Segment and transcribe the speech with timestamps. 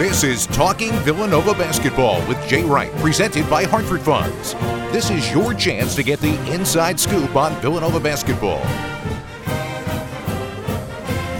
[0.00, 4.54] This is Talking Villanova Basketball with Jay Wright, presented by Hartford Funds.
[4.94, 8.62] This is your chance to get the inside scoop on Villanova basketball.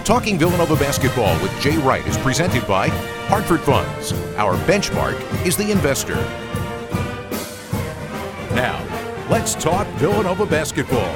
[0.05, 2.89] Talking Villanova Basketball with Jay Wright is presented by
[3.29, 4.13] Hartford Funds.
[4.37, 5.17] Our benchmark
[5.47, 6.17] is the investor.
[8.55, 8.79] Now,
[9.31, 11.15] let's talk Villanova basketball.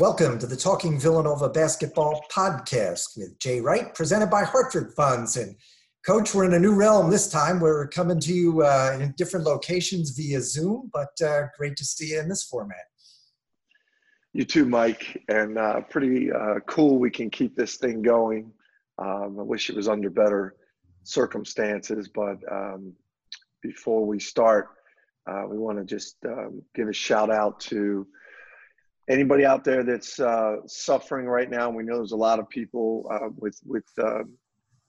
[0.00, 5.36] Welcome to the Talking Villanova Basketball podcast with Jay Wright, presented by Hartford Funds.
[5.36, 5.54] And
[6.06, 7.60] Coach, we're in a new realm this time.
[7.60, 12.12] We're coming to you uh, in different locations via Zoom, but uh, great to see
[12.12, 12.78] you in this format.
[14.32, 16.98] You too, Mike, and uh, pretty uh, cool.
[16.98, 18.50] We can keep this thing going.
[18.96, 20.56] Um, I wish it was under better
[21.02, 22.94] circumstances, but um,
[23.62, 24.70] before we start,
[25.30, 28.06] uh, we want to just um, give a shout out to
[29.10, 31.68] anybody out there that's uh, suffering right now.
[31.68, 34.22] We know there's a lot of people uh, with with uh,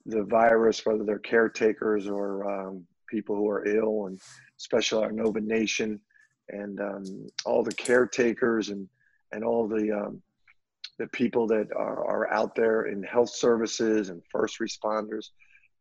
[0.06, 4.20] the virus, whether they're caretakers or um, people who are ill, and
[4.58, 6.00] especially our Nova Nation
[6.48, 8.88] and um, all the caretakers and
[9.32, 10.22] and all the um,
[10.98, 15.30] the people that are, are out there in health services and first responders.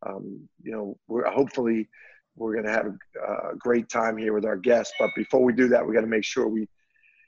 [0.05, 1.87] Um, you know, we're hopefully
[2.35, 4.93] we're going to have a, a great time here with our guests.
[4.97, 6.67] But before we do that, we got to make sure we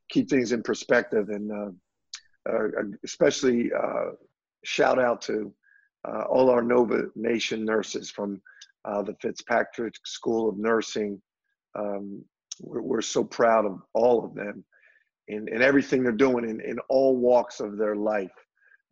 [0.09, 1.72] keep things in perspective and uh,
[2.50, 2.68] uh,
[3.04, 4.12] especially uh,
[4.64, 5.54] shout out to
[6.08, 8.42] uh, all our Nova Nation nurses from
[8.86, 11.22] uh, the Fitzpatrick School of Nursing.
[11.76, 12.24] Um,
[12.59, 14.64] we're, we're, so proud of all of them
[15.30, 18.34] and, and everything they're doing in, in all walks of their life.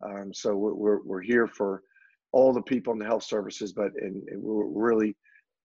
[0.02, 1.82] Um, so we're, we're here for
[2.32, 3.92] all the people in the health services, but
[4.32, 5.14] we're really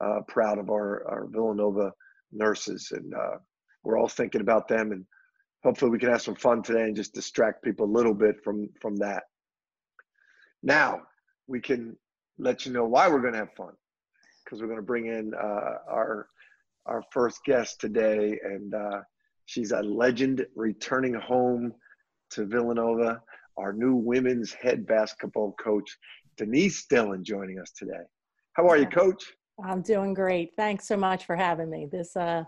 [0.04, 1.92] uh, proud of our, our Villanova
[2.32, 2.90] nurses.
[2.90, 3.14] And
[3.84, 5.06] we're all thinking about them and
[5.66, 8.68] hopefully we can have some fun today and just distract people a little bit from
[8.80, 9.24] from that.
[10.62, 11.02] Now
[11.48, 11.96] we can
[12.38, 13.72] let you know why we're going to have fun
[14.44, 16.28] because we're going to bring in uh, our
[16.86, 19.00] our first guest today and uh,
[19.46, 21.72] she's a legend returning home
[22.30, 23.20] to villanova
[23.56, 25.90] our new women's head basketball coach
[26.36, 28.04] denise dillon joining us today.
[28.52, 29.32] How are you coach?
[29.64, 30.52] I'm doing great.
[30.56, 31.88] Thanks so much for having me.
[31.90, 32.44] This uh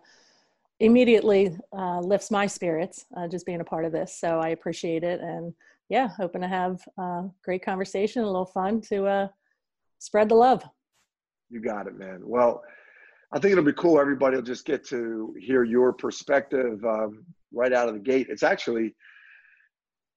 [0.81, 4.19] immediately uh, lifts my spirits uh, just being a part of this.
[4.19, 5.21] So I appreciate it.
[5.21, 5.53] And
[5.89, 9.29] yeah, hoping to have a great conversation, a little fun to uh,
[9.99, 10.63] spread the love.
[11.51, 12.21] You got it, man.
[12.23, 12.63] Well,
[13.33, 14.01] I think it'll be cool.
[14.01, 18.29] Everybody will just get to hear your perspective um, right out of the gate.
[18.31, 18.95] It's actually,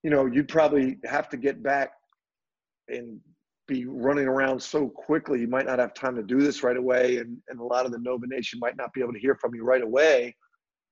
[0.04, 1.92] you know, you'd probably have to get back
[2.88, 3.20] and
[3.68, 5.40] be running around so quickly.
[5.40, 7.18] You might not have time to do this right away.
[7.18, 9.56] And, and a lot of the Nova Nation might not be able to hear from
[9.56, 10.36] you right away.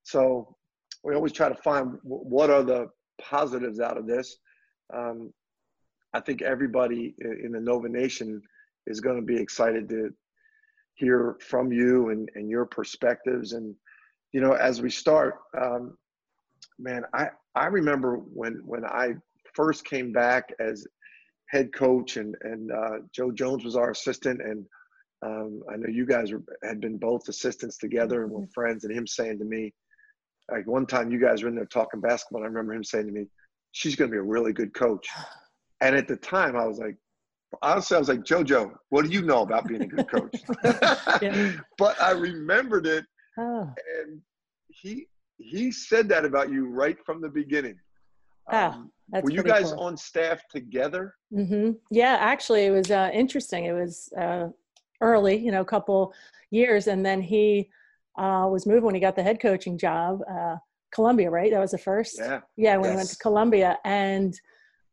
[0.03, 0.55] So
[1.03, 2.89] we always try to find what are the
[3.21, 4.37] positives out of this.
[4.93, 5.31] Um,
[6.13, 8.41] I think everybody in the Nova Nation
[8.87, 10.11] is going to be excited to
[10.95, 13.53] hear from you and, and your perspectives.
[13.53, 13.75] And,
[14.33, 15.97] you know, as we start, um,
[16.77, 19.13] man, I, I remember when, when I
[19.53, 20.85] first came back as
[21.47, 24.41] head coach and, and uh, Joe Jones was our assistant.
[24.41, 24.65] And
[25.21, 28.51] um, I know you guys were, had been both assistants together and were mm-hmm.
[28.53, 29.73] friends and him saying to me,
[30.51, 32.43] like one time you guys were in there talking basketball.
[32.43, 33.27] I remember him saying to me,
[33.71, 35.07] she's going to be a really good coach.
[35.81, 36.97] And at the time I was like,
[37.61, 40.35] honestly, I was like, JoJo, what do you know about being a good coach?
[41.77, 43.05] But I remembered it.
[43.37, 43.73] Oh.
[44.01, 44.21] And
[44.67, 47.79] he, he said that about you right from the beginning.
[48.51, 48.91] Ah, um,
[49.23, 49.81] were you guys cool.
[49.81, 51.15] on staff together?
[51.33, 51.71] Mm-hmm.
[51.91, 53.65] Yeah, actually, it was uh, interesting.
[53.65, 54.47] It was uh,
[55.01, 56.13] early, you know, a couple
[56.51, 57.69] years, and then he
[58.19, 60.19] uh, was moved when he got the head coaching job.
[60.29, 60.57] Uh,
[60.93, 61.51] Columbia, right?
[61.51, 62.17] That was the first.
[62.17, 62.41] Yeah.
[62.57, 62.91] Yeah, when yes.
[62.91, 64.33] he went to Columbia, and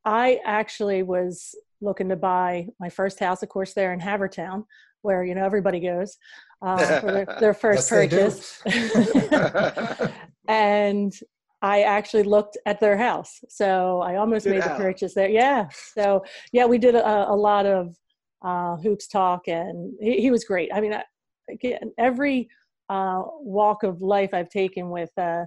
[0.04, 4.64] I actually was looking to buy my first house, of course, there in Havertown,
[5.02, 6.16] where you know everybody goes
[6.62, 10.12] uh, for their, their first yes, purchase.
[10.48, 11.12] and
[11.62, 15.28] I actually looked at their house, so I almost Good made the purchase there.
[15.28, 17.96] Yeah, so yeah, we did a, a lot of
[18.42, 20.70] uh, hoops talk, and he, he was great.
[20.72, 20.94] I mean,
[21.50, 22.48] again, every
[22.88, 25.44] uh, walk of life I've taken with uh,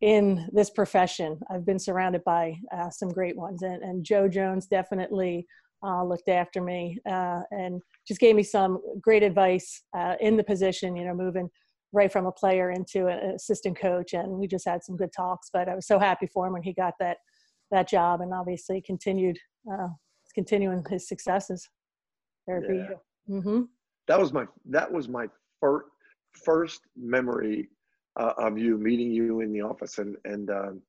[0.00, 1.38] in this profession.
[1.50, 5.46] I've been surrounded by uh, some great ones, and, and Joe Jones definitely
[5.82, 10.44] uh, looked after me uh, and just gave me some great advice uh, in the
[10.44, 10.96] position.
[10.96, 11.48] You know, moving
[11.92, 15.50] right from a player into an assistant coach, and we just had some good talks.
[15.52, 17.18] But I was so happy for him when he got that
[17.70, 19.38] that job, and obviously continued
[20.34, 21.68] continuing his successes.
[22.46, 23.36] There yeah.
[23.36, 23.62] Mm-hmm.
[24.08, 25.28] That was my that was my
[25.60, 25.86] first
[26.44, 27.68] first memory
[28.18, 30.82] uh, of you meeting you in the office and and um,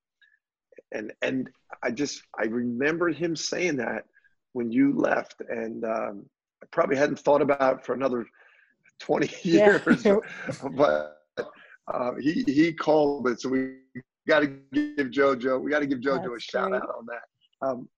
[0.92, 1.50] and and
[1.84, 4.06] I just I remember him saying that
[4.54, 6.26] when you left and um,
[6.72, 8.26] probably hadn't thought about for another
[9.00, 10.06] 20 years.
[10.06, 10.18] Yeah.
[10.76, 11.18] but
[11.94, 13.78] uh, he he called it, so we
[14.28, 15.62] got to give JoJo.
[15.62, 16.82] We got to give JoJo That's a shout great.
[16.82, 17.68] out on that.
[17.68, 17.90] Um,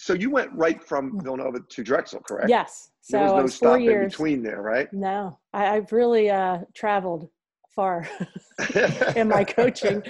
[0.00, 1.22] so you went right from mm.
[1.22, 2.48] Villanova to Drexel, correct?
[2.48, 2.90] Yes.
[3.02, 4.90] So there was no stop in between there, right?
[4.94, 7.28] No, I, have really uh, traveled
[7.76, 8.08] far
[9.16, 10.02] in my coaching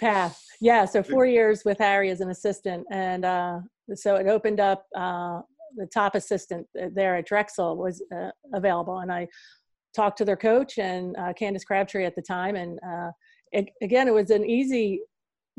[0.00, 0.44] path.
[0.60, 3.60] Yeah, so four years with Harry as an assistant, and uh,
[3.94, 4.84] so it opened up.
[4.96, 5.42] Uh,
[5.76, 9.28] the top assistant there at Drexel was uh, available, and I
[9.94, 13.10] talked to their coach and uh, Candace Crabtree at the time, and uh,
[13.52, 15.02] it, again, it was an easy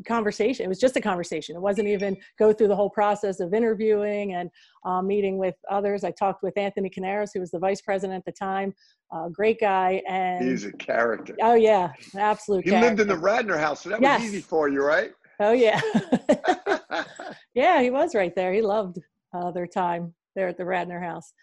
[0.06, 0.66] conversation.
[0.66, 1.56] It was just a conversation.
[1.56, 4.50] It wasn't even go through the whole process of interviewing and
[4.86, 6.04] uh, meeting with others.
[6.04, 8.74] I talked with Anthony Canaris, who was the vice president at the time,
[9.12, 10.02] uh, great guy.
[10.08, 11.36] And he's a character.
[11.42, 12.64] Oh yeah, absolute.
[12.64, 12.90] He character.
[12.90, 14.22] lived in the Radnor house, so that yes.
[14.22, 15.12] was easy for you, right?
[15.40, 15.82] Oh yeah,
[17.54, 18.54] yeah, he was right there.
[18.54, 19.00] He loved
[19.34, 21.34] uh, their time there at the Radnor house.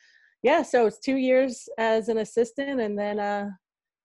[0.42, 3.50] Yeah, so it's two years as an assistant, and then uh,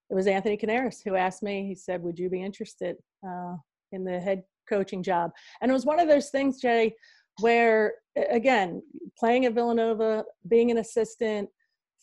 [0.09, 1.67] it was Anthony Canaris who asked me.
[1.67, 2.95] He said, "Would you be interested
[3.27, 3.55] uh,
[3.93, 5.31] in the head coaching job?"
[5.61, 6.93] And it was one of those things, Jay,
[7.39, 7.93] where
[8.29, 8.81] again,
[9.17, 11.49] playing at Villanova, being an assistant,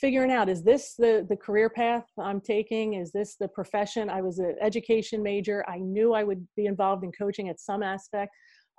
[0.01, 2.95] figuring out is this the the career path I'm taking?
[2.95, 4.09] Is this the profession?
[4.09, 5.65] I was an education major.
[5.69, 8.33] I knew I would be involved in coaching at some aspect.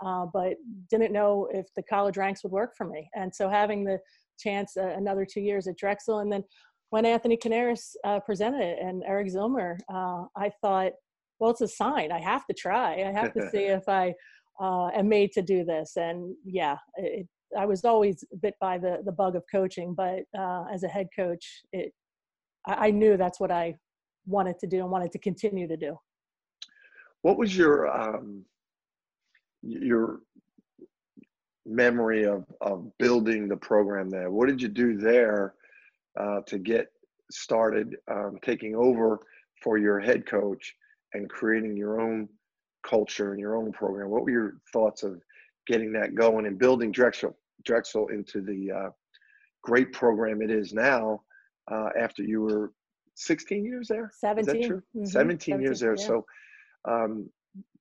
[0.03, 0.53] Uh, but
[0.89, 3.07] didn't know if the college ranks would work for me.
[3.15, 3.99] And so having the
[4.39, 6.43] chance uh, another two years at Drexel, and then
[6.89, 10.93] when Anthony Canaris uh, presented it and Eric Zillmer, uh, I thought,
[11.41, 12.11] well, it's a sign.
[12.11, 13.03] I have to try.
[13.03, 14.13] I have to see if I
[14.61, 15.97] uh, am made to do this.
[15.97, 17.27] And yeah, it,
[17.57, 21.07] I was always bit by the the bug of coaching, but uh, as a head
[21.13, 21.91] coach, it
[22.67, 23.75] I, I knew that's what I
[24.27, 25.97] wanted to do and wanted to continue to do.
[27.23, 28.45] What was your um,
[29.63, 30.19] your
[31.65, 34.29] memory of, of building the program there?
[34.29, 35.55] What did you do there
[36.19, 36.87] uh, to get
[37.31, 39.19] started um, taking over
[39.63, 40.75] for your head coach
[41.13, 42.27] and creating your own
[42.87, 44.09] culture and your own program?
[44.09, 45.21] What were your thoughts of
[45.67, 48.89] getting that going and building Drexel, Drexel into the uh,
[49.63, 51.21] great program it is now
[51.71, 52.73] uh, after you were
[53.15, 54.11] 16 years there?
[54.19, 54.55] 17.
[54.55, 55.05] Mm-hmm.
[55.05, 55.95] 17, 17, years there.
[55.97, 56.05] Yeah.
[56.05, 56.25] So
[56.85, 57.29] um,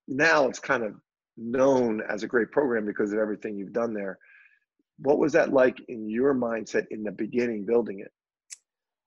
[0.08, 0.94] now it's kind of
[1.36, 4.18] known as a great program because of everything you've done there.
[4.98, 8.12] What was that like in your mindset in the beginning building it?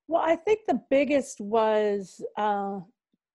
[0.07, 2.79] Well, I think the biggest was uh,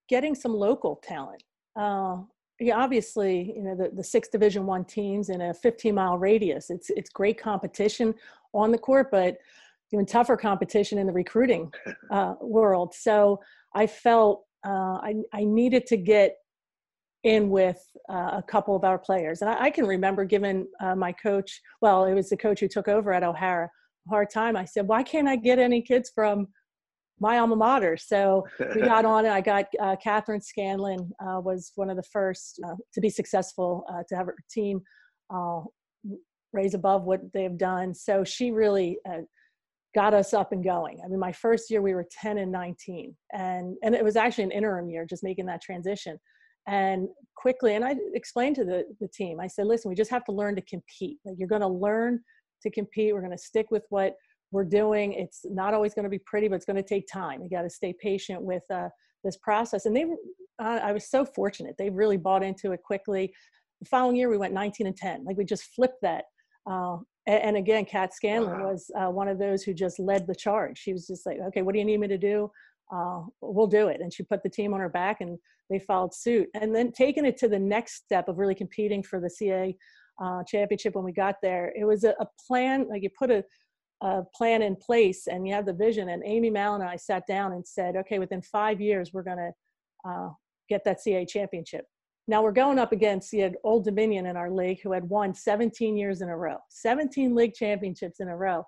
[0.08, 1.42] getting some local talent.
[1.78, 2.18] Uh,
[2.60, 6.70] yeah, obviously, you know the, the six Division One teams in a 15 mile radius.
[6.70, 8.14] It's it's great competition
[8.52, 9.36] on the court, but
[9.92, 11.72] even tougher competition in the recruiting
[12.10, 12.94] uh, world.
[12.94, 13.40] So
[13.74, 16.36] I felt uh, I I needed to get
[17.24, 19.42] in with uh, a couple of our players.
[19.42, 22.68] And I, I can remember giving uh, my coach, well, it was the coach who
[22.68, 24.56] took over at O'Hara, a hard time.
[24.56, 26.48] I said, why can't I get any kids from
[27.20, 27.96] my alma mater?
[27.96, 32.02] So we got on and I got uh, Catherine Scanlon uh, was one of the
[32.02, 34.80] first uh, to be successful, uh, to have her team
[36.52, 37.94] raise above what they've done.
[37.94, 38.98] So she really
[39.94, 41.00] got us up and going.
[41.04, 44.44] I mean, my first year we were 10 and 19 and, and it was actually
[44.44, 46.18] an interim year, just making that transition
[46.68, 50.24] and quickly and i explained to the, the team i said listen we just have
[50.24, 52.20] to learn to compete like you're going to learn
[52.62, 54.14] to compete we're going to stick with what
[54.50, 57.42] we're doing it's not always going to be pretty but it's going to take time.
[57.42, 58.88] You got to stay patient with uh,
[59.24, 59.86] this process.
[59.86, 60.04] And they
[60.60, 61.74] uh, i was so fortunate.
[61.78, 63.32] They really bought into it quickly.
[63.80, 66.24] The following year we went 19 and 10 like we just flipped that
[66.68, 68.70] uh, and, and, again kat scanlon wow.
[68.72, 70.78] was uh, one of those who just led the charge.
[70.78, 72.50] She was just like okay what do you need me to do?
[72.90, 74.00] Uh, we'll do it.
[74.00, 75.38] And she put the team on her back and
[75.70, 76.48] they followed suit.
[76.54, 79.76] And then taking it to the next step of really competing for the CA
[80.22, 83.44] uh, championship when we got there, it was a, a plan, like you put a,
[84.02, 86.10] a, plan in place and you have the vision.
[86.10, 89.38] And Amy Mallon and I sat down and said, okay, within five years, we're going
[89.38, 89.50] to
[90.08, 90.28] uh,
[90.68, 91.84] get that CA championship.
[92.26, 95.96] Now we're going up against the Old Dominion in our league who had won 17
[95.96, 98.64] years in a row, 17 league championships in a row.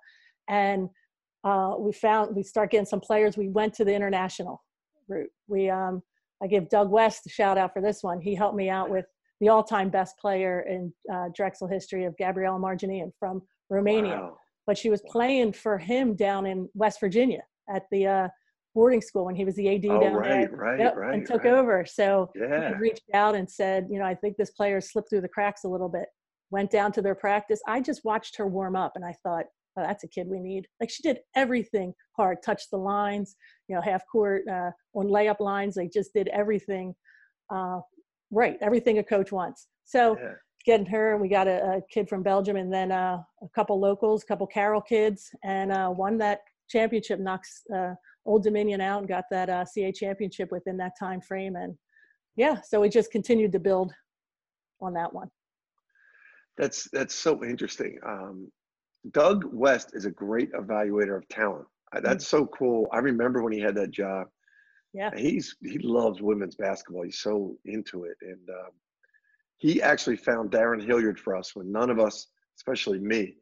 [0.49, 0.89] And
[1.45, 3.37] uh, we found we start getting some players.
[3.37, 4.63] We went to the international
[5.09, 5.31] route.
[5.47, 6.03] We um,
[6.43, 8.21] I give Doug West a shout out for this one.
[8.21, 9.05] He helped me out with
[9.41, 14.17] the all-time best player in uh, Drexel history of Gabriela Marginean from Romania.
[14.17, 14.39] Wow.
[14.71, 18.29] But she was playing for him down in West Virginia at the uh,
[18.73, 20.51] boarding school when he was the AD oh, down right, there.
[20.53, 21.55] Right, yep, right, and took right.
[21.55, 21.85] over.
[21.85, 22.69] So yeah.
[22.69, 25.65] he reached out and said, you know, I think this player slipped through the cracks
[25.65, 26.07] a little bit.
[26.53, 27.61] Went down to their practice.
[27.67, 29.47] I just watched her warm up and I thought,
[29.77, 30.69] oh, that's a kid we need.
[30.79, 33.35] Like she did everything hard, touched the lines,
[33.67, 35.75] you know, half court uh, on layup lines.
[35.75, 36.95] They just did everything
[37.53, 37.81] uh,
[38.31, 39.67] right, everything a coach wants.
[39.85, 40.35] So yeah.
[40.65, 43.81] Getting her, and we got a, a, kid from Belgium and then uh, a couple
[43.81, 47.95] locals, a couple Carroll kids, and uh, one that championship, knocks uh,
[48.27, 51.57] Old Dominion out, and got that uh, CA championship within that time frame.
[51.57, 51.75] And
[52.37, 53.93] yeah, so we just continued to build
[54.81, 55.31] on that one.
[56.59, 57.99] That's that's so interesting.
[58.07, 58.51] Um,
[59.13, 61.67] Doug West is a great evaluator of talent.
[61.95, 62.03] Mm.
[62.03, 62.87] That's so cool.
[62.93, 64.27] I remember when he had that job.
[64.93, 67.05] Yeah, he's he loves women's basketball.
[67.05, 68.73] He's so into it, and um,
[69.61, 72.27] he actually found Darrun Hilliard for us when none of us,
[72.59, 73.37] especially me,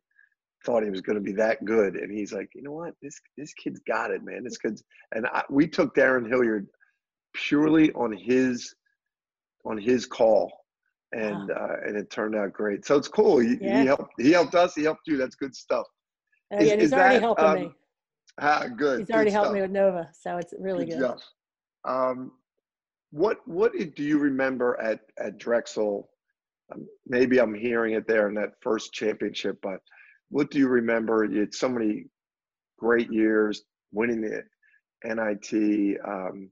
[0.67, 1.95] thought he was going to be that good.
[1.95, 4.45] And he's like, you know what, this this kid's got it, man.
[4.45, 4.83] This kid's
[5.15, 6.67] and I, we took Darrun Hilliard
[7.35, 8.75] purely on his
[9.65, 10.53] on his call
[11.13, 11.55] and wow.
[11.55, 12.85] uh, and it turned out great.
[12.85, 13.39] So it's cool.
[13.39, 13.81] He, yeah.
[13.81, 14.13] he, helped.
[14.19, 14.75] He helped us.
[14.75, 15.17] He helped you.
[15.17, 15.87] That's good stuff.
[16.53, 17.71] Uh, is, yeah, he's already that, helping um, me.
[18.41, 19.01] Ah, good.
[19.01, 20.99] He's already helped me with Nova, so it's really good.
[20.99, 21.19] good.
[21.85, 22.33] Um,
[23.11, 26.09] what what do you remember at at Drexel?
[26.73, 29.81] Um, maybe I'm hearing it there in that first championship, but
[30.29, 31.25] what do you remember?
[31.25, 32.05] You had so many
[32.79, 33.63] great years
[33.93, 34.43] winning the
[35.05, 35.99] NIT.
[36.07, 36.51] Um,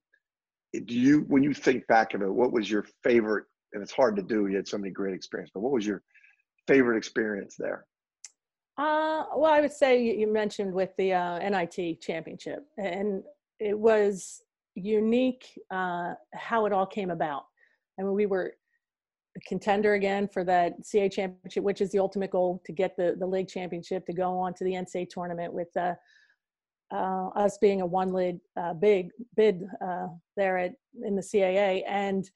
[0.73, 3.45] do you when you think back of it, what was your favorite
[3.77, 4.47] and it's hard to do.
[4.47, 6.03] You had so many great experiences, but what was your
[6.67, 7.87] favorite experience there?
[8.79, 13.23] Uh, well, I would say you mentioned with the uh, NIT championship, and
[13.59, 14.43] it was
[14.77, 17.45] unique uh, how it all came about.
[17.99, 18.55] I mean, we were
[19.37, 23.17] a contender again for that CA championship, which is the ultimate goal to get the,
[23.19, 25.95] the league championship to go on to the NCAA tournament with uh,
[26.93, 30.07] uh, us being a one lead uh, big bid uh,
[30.37, 30.73] there at
[31.05, 31.83] in the CAA.
[31.89, 32.29] And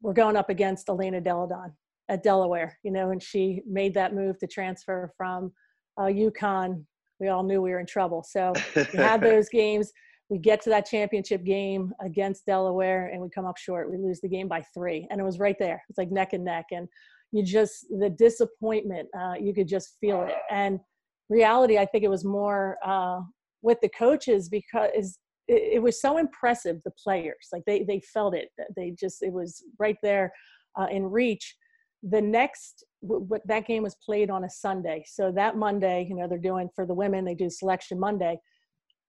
[0.00, 1.72] we're going up against Elena Delle Donne
[2.08, 5.52] at Delaware, you know, and she made that move to transfer from
[5.98, 6.84] uh, UConn.
[7.20, 8.22] We all knew we were in trouble.
[8.22, 9.92] So we had those games.
[10.30, 13.90] We get to that championship game against Delaware and we come up short.
[13.90, 15.06] We lose the game by three.
[15.10, 15.82] And it was right there.
[15.88, 16.66] It's like neck and neck.
[16.70, 16.86] And
[17.32, 20.34] you just, the disappointment, uh, you could just feel it.
[20.50, 20.80] And
[21.28, 23.20] reality, I think it was more uh,
[23.62, 28.34] with the coaches because it, it, was so impressive the players like they they felt
[28.34, 30.32] it they just it was right there
[30.78, 31.56] uh, in reach
[32.02, 36.28] the next what that game was played on a sunday so that monday you know
[36.28, 38.38] they're doing for the women they do selection monday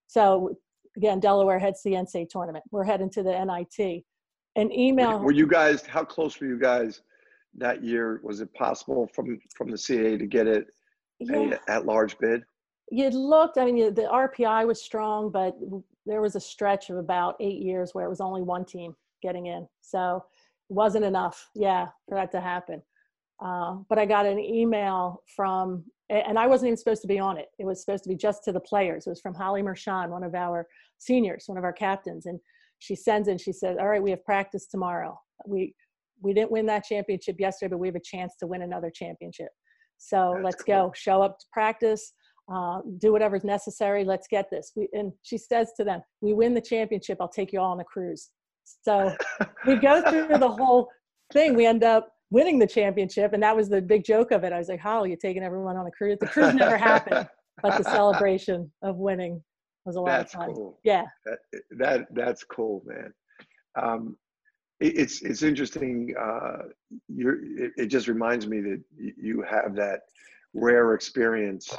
[0.08, 0.56] so
[1.00, 2.64] again delaware heads the ncaa tournament.
[2.72, 4.04] We're heading to the nit
[4.56, 7.02] an email were you guys how close were you guys
[7.58, 8.20] that year?
[8.24, 10.66] Was it possible from from the ca to get it
[11.20, 11.58] yeah.
[11.70, 12.44] at large bid?
[12.92, 15.56] You looked i mean the rpi was strong but
[16.06, 19.46] there was a stretch of about eight years where it was only one team getting
[19.46, 19.68] in.
[19.82, 20.24] So
[20.70, 22.82] it wasn't enough yeah for that to happen.
[23.44, 27.38] Uh, but i got an email from and i wasn't even supposed to be on
[27.38, 30.10] it it was supposed to be just to the players it was from holly mershon
[30.10, 32.40] one of our seniors one of our captains and
[32.80, 35.74] she sends in she says all right we have practice tomorrow we
[36.22, 39.50] we didn't win that championship yesterday but we have a chance to win another championship
[39.98, 40.76] so That's let's cool.
[40.88, 42.14] go show up to practice
[42.52, 44.04] uh, do whatever's necessary.
[44.04, 44.72] Let's get this.
[44.76, 47.18] We, and she says to them, "We win the championship.
[47.22, 48.32] I'll take you all on a cruise."
[48.82, 49.16] So
[49.68, 50.90] we go through the whole
[51.32, 51.56] thing.
[51.56, 54.54] We end up winning the championship, and that was the big joke of it.
[54.54, 57.28] I was like, "How are you taking everyone on a cruise?" The cruise never happened,
[57.62, 59.44] but the celebration of winning
[59.86, 60.54] was a lot that's of fun.
[60.54, 60.80] Cool.
[60.84, 61.40] Yeah, that,
[61.78, 63.14] that that's cool, man.
[63.82, 64.18] Um,
[64.80, 66.14] it, it's it's interesting.
[66.20, 66.64] Uh,
[67.08, 70.02] you're, it, it just reminds me that you have that
[70.54, 71.70] rare experience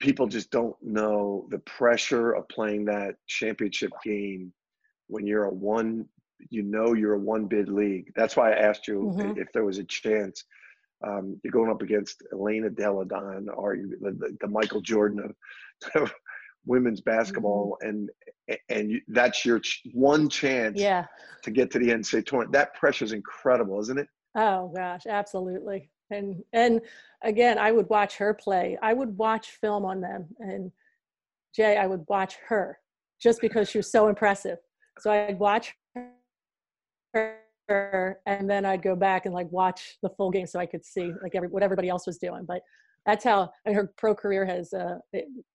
[0.00, 4.52] people just don't know the pressure of playing that championship game
[5.08, 6.06] when you're a one
[6.50, 9.38] you know you're a one bid league that's why i asked you mm-hmm.
[9.38, 10.44] if there was a chance
[11.02, 15.34] um, you're going up against elena delle donne or the, the, michael jordan
[15.94, 16.12] of
[16.66, 17.88] women's basketball mm-hmm.
[17.88, 21.06] and and you, that's your ch- one chance yeah.
[21.42, 25.90] to get to the ncaa tournament that pressure is incredible isn't it oh gosh absolutely
[26.10, 26.80] and and
[27.22, 30.70] again i would watch her play i would watch film on them and
[31.54, 32.78] jay i would watch her
[33.20, 34.58] just because she was so impressive
[34.98, 35.74] so i'd watch
[37.14, 40.84] her and then i'd go back and like watch the full game so i could
[40.84, 42.60] see like every what everybody else was doing but
[43.06, 44.98] that's how I mean, her pro career has uh,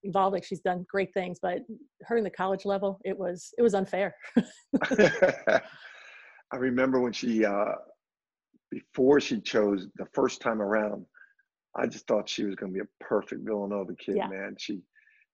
[0.01, 1.59] evolved like she's done great things but
[2.03, 4.15] her in the college level it was it was unfair
[4.91, 5.61] i
[6.57, 7.73] remember when she uh
[8.75, 11.05] before she chose the first time around,
[11.77, 14.27] I just thought she was going to be a perfect Villanova kid, yeah.
[14.27, 14.55] man.
[14.57, 14.81] She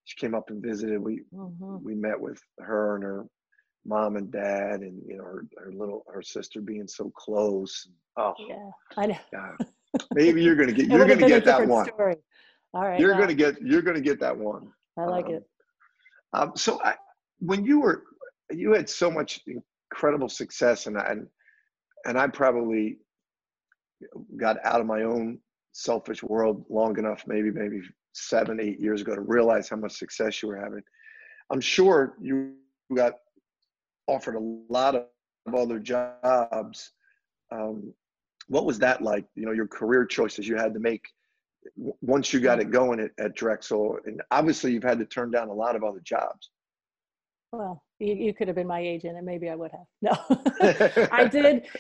[0.04, 1.00] she came up and visited.
[1.00, 1.84] We mm-hmm.
[1.84, 3.26] we met with her and her
[3.86, 7.88] mom and dad, and you know her, her little her sister being so close.
[8.18, 9.18] Oh, yeah, I know.
[9.34, 9.52] Yeah.
[10.14, 11.86] Maybe you're gonna get you're gonna get that one.
[11.88, 12.16] Story.
[12.74, 14.72] All right, you're gonna get you're gonna get that one.
[14.98, 15.50] I like um, it.
[16.34, 16.96] Um, so I,
[17.40, 18.04] when you were
[18.52, 19.42] you had so much
[19.92, 21.28] incredible success, and I, and
[22.06, 22.98] and I probably
[24.38, 25.40] got out of my own
[25.74, 27.82] selfish world long enough, maybe, maybe
[28.14, 30.82] seven, eight years ago to realize how much success you were having.
[31.52, 32.54] I'm sure you
[32.96, 33.14] got
[34.12, 36.92] offered a lot of other jobs.
[37.52, 37.94] Um,
[38.48, 39.26] what was that like?
[39.36, 41.04] You know, your career choices you had to make
[41.78, 45.50] once you got it going at, at Drexel, and obviously you've had to turn down
[45.50, 46.50] a lot of other jobs.
[47.52, 49.86] Well, you, you could have been my agent, and maybe I would have.
[50.02, 51.66] No, I did.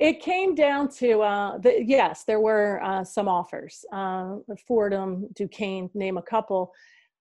[0.00, 5.88] It came down to uh, the, yes, there were uh, some offers, uh, Fordham, Duquesne,
[5.94, 6.72] name a couple.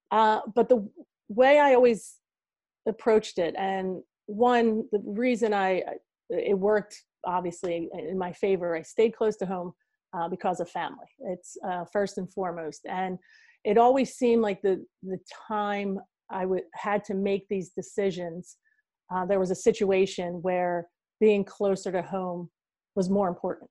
[0.09, 0.89] Uh, but the
[1.29, 2.15] way I always
[2.87, 5.83] approached it, and one, the reason I
[6.29, 9.73] it worked obviously in my favor, I stayed close to home
[10.17, 11.07] uh, because of family.
[11.19, 13.17] It's uh, first and foremost, and
[13.63, 15.99] it always seemed like the the time
[16.29, 18.57] I would had to make these decisions.
[19.27, 20.87] there was a situation where
[21.19, 22.49] being closer to home
[22.95, 23.69] was more important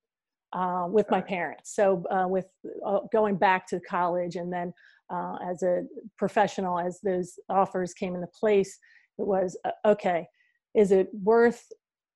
[0.52, 1.75] uh, with my parents.
[1.75, 2.47] So uh, with
[2.87, 4.73] uh, going back to college and then
[5.12, 5.82] uh, as a
[6.18, 8.78] professional, as those offers came into place,
[9.18, 10.26] it was uh, okay.
[10.75, 11.71] Is it worth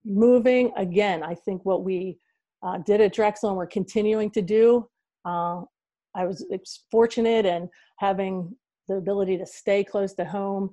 [0.04, 1.22] moving again?
[1.22, 2.18] I think what we
[2.62, 4.88] uh, did at Drexel and we're continuing to do.
[5.24, 6.44] I was
[6.90, 8.56] fortunate and having
[8.88, 10.70] the ability to stay close to home,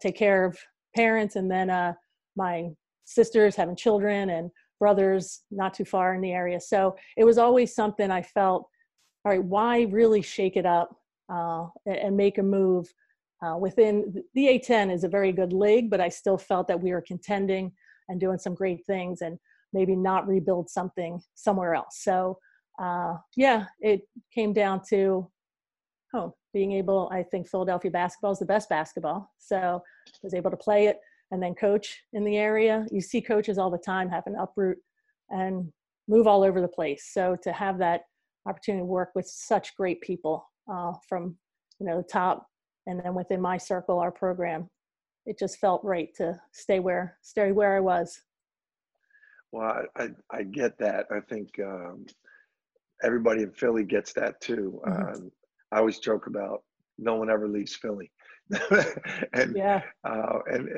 [0.00, 0.58] take care of
[0.96, 1.94] parents, and then
[2.36, 2.70] my
[3.04, 6.60] sisters having children and brothers not too far in the area.
[6.60, 8.68] So it was always something I felt,
[9.24, 10.90] all right, why really shake it up
[11.32, 12.92] uh, and make a move?
[13.44, 16.92] Uh, within the A10 is a very good league, but I still felt that we
[16.92, 17.72] were contending
[18.08, 19.38] and doing some great things and
[19.72, 21.98] maybe not rebuild something somewhere else.
[22.02, 22.38] So
[22.78, 24.02] uh, yeah, it
[24.34, 25.30] came down to
[26.14, 29.30] oh, being able, I think Philadelphia basketball is the best basketball.
[29.38, 30.98] So I was able to play it
[31.30, 32.86] and then coach in the area.
[32.90, 34.78] You see coaches all the time have an uproot
[35.30, 35.70] and
[36.08, 37.10] move all over the place.
[37.12, 38.02] So to have that
[38.46, 41.36] opportunity to work with such great people uh, from
[41.80, 42.46] you know the top
[42.86, 44.68] and then within my circle, our program,
[45.26, 48.20] it just felt right to stay where stay where I was.
[49.52, 51.06] Well, I I, I get that.
[51.10, 52.06] I think um,
[53.02, 54.80] everybody in Philly gets that too.
[54.86, 55.14] Mm-hmm.
[55.14, 55.30] Um,
[55.72, 56.62] I always joke about
[56.98, 58.10] no one ever leaves Philly.
[59.32, 59.82] and yeah.
[60.04, 60.68] uh, and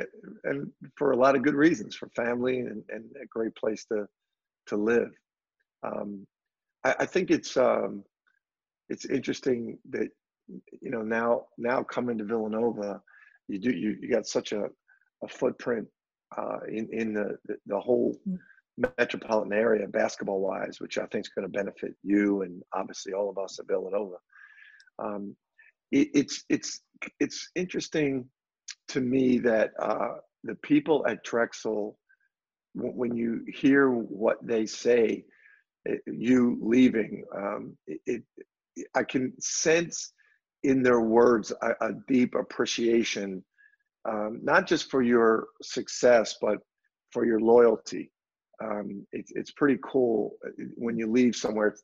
[0.44, 4.06] and for a lot of good reasons, for family and, and a great place to
[4.68, 5.10] to live.
[5.82, 6.26] Um,
[6.84, 8.04] I, I, think it's um,
[8.88, 10.08] it's interesting that
[10.80, 13.00] you know now now coming to Villanova,
[13.48, 14.64] you do you, you got such a,
[15.22, 15.86] a footprint
[16.36, 18.38] uh, in in the the, whole mm.
[18.98, 23.30] metropolitan area basketball wise, which I think is going to benefit you and obviously all
[23.30, 24.16] of us at Villanova.
[24.98, 25.36] Um,
[25.90, 26.80] it, it's it's
[27.20, 28.28] it's interesting
[28.88, 31.98] to me that uh, the people at Drexel,
[32.74, 35.24] when you hear what they say,
[35.88, 38.22] eh, you leaving, um, it,
[38.76, 40.12] it, I can sense
[40.62, 43.44] in their words a, a deep appreciation,
[44.08, 46.58] um, not just for your success, but
[47.12, 48.10] for your loyalty.
[48.62, 51.76] Um, it's pretty cool eh, when you leave somewhere.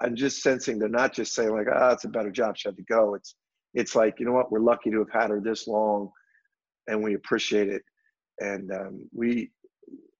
[0.00, 2.68] I'm just sensing they're not just saying like, ah, oh, it's a better job, she
[2.68, 3.14] had to go.
[3.14, 3.34] It's
[3.74, 6.10] it's like you know what we're lucky to have had her this long
[6.88, 7.82] and we appreciate it
[8.40, 9.50] and um, we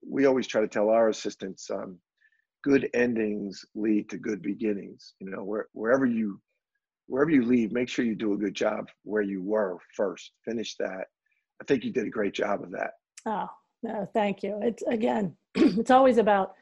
[0.08, 1.98] we always try to tell our assistants um,
[2.62, 6.40] good endings lead to good beginnings you know where, wherever you
[7.06, 10.32] wherever you leave make sure you do a good job where you were first.
[10.44, 11.06] Finish that.
[11.60, 12.92] I think you did a great job of that.
[13.26, 13.48] Oh
[13.82, 14.58] no thank you.
[14.62, 16.54] It's again it's always about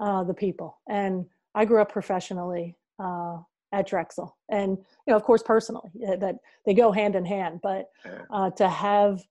[0.00, 0.78] uh, the people.
[0.88, 3.38] And i grew up professionally uh,
[3.72, 7.60] at Drexel, and you know, of course, personally, eh, that they go hand in hand.
[7.62, 7.90] But
[8.30, 9.22] uh, to have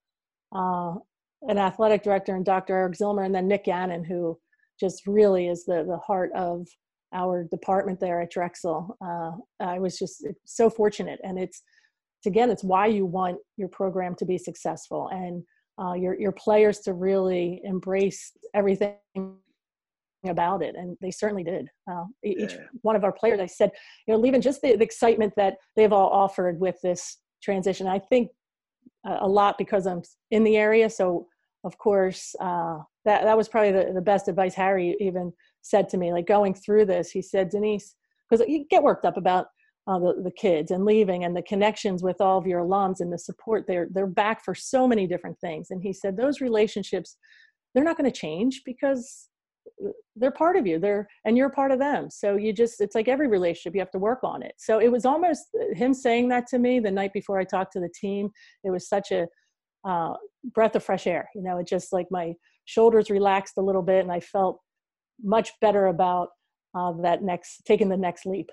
[0.54, 0.96] uh,
[1.44, 2.76] an athletic director and Dr.
[2.76, 4.38] Eric Zillmer, and then Nick Gannon, who
[4.80, 6.68] just really is the the heart of
[7.14, 8.98] our department there at Drexel.
[9.02, 9.32] Uh,
[9.64, 11.62] I was just so fortunate, and it's,
[12.20, 15.44] it's again, it's why you want your program to be successful and
[15.80, 18.96] uh, your your players to really embrace everything
[20.28, 22.58] about it and they certainly did uh, each yeah.
[22.82, 23.72] one of our players i said
[24.08, 28.00] you know leaving just the, the, excitement that they've all offered with this transition i
[28.00, 28.30] think
[29.08, 31.28] uh, a lot because i'm in the area so
[31.64, 35.98] of course uh, that, that was probably the, the best advice harry even said to
[35.98, 37.96] me like going through this he said denise
[38.30, 39.48] because you get worked up about
[39.88, 43.12] uh, the, the kids and leaving and the connections with all of your alums and
[43.12, 47.18] the support they're they're back for so many different things and he said those relationships
[47.74, 49.30] they're not going to change because
[50.16, 52.10] they're part of you they're and you're part of them.
[52.10, 54.54] So you just it's like every relationship you have to work on it.
[54.58, 57.74] So it was almost uh, him saying that to me the night before i talked
[57.74, 58.30] to the team
[58.64, 59.28] it was such a
[59.88, 60.14] uh,
[60.54, 62.34] breath of fresh air you know it just like my
[62.66, 64.60] shoulders relaxed a little bit and i felt
[65.22, 66.30] much better about
[66.76, 68.52] uh, that next taking the next leap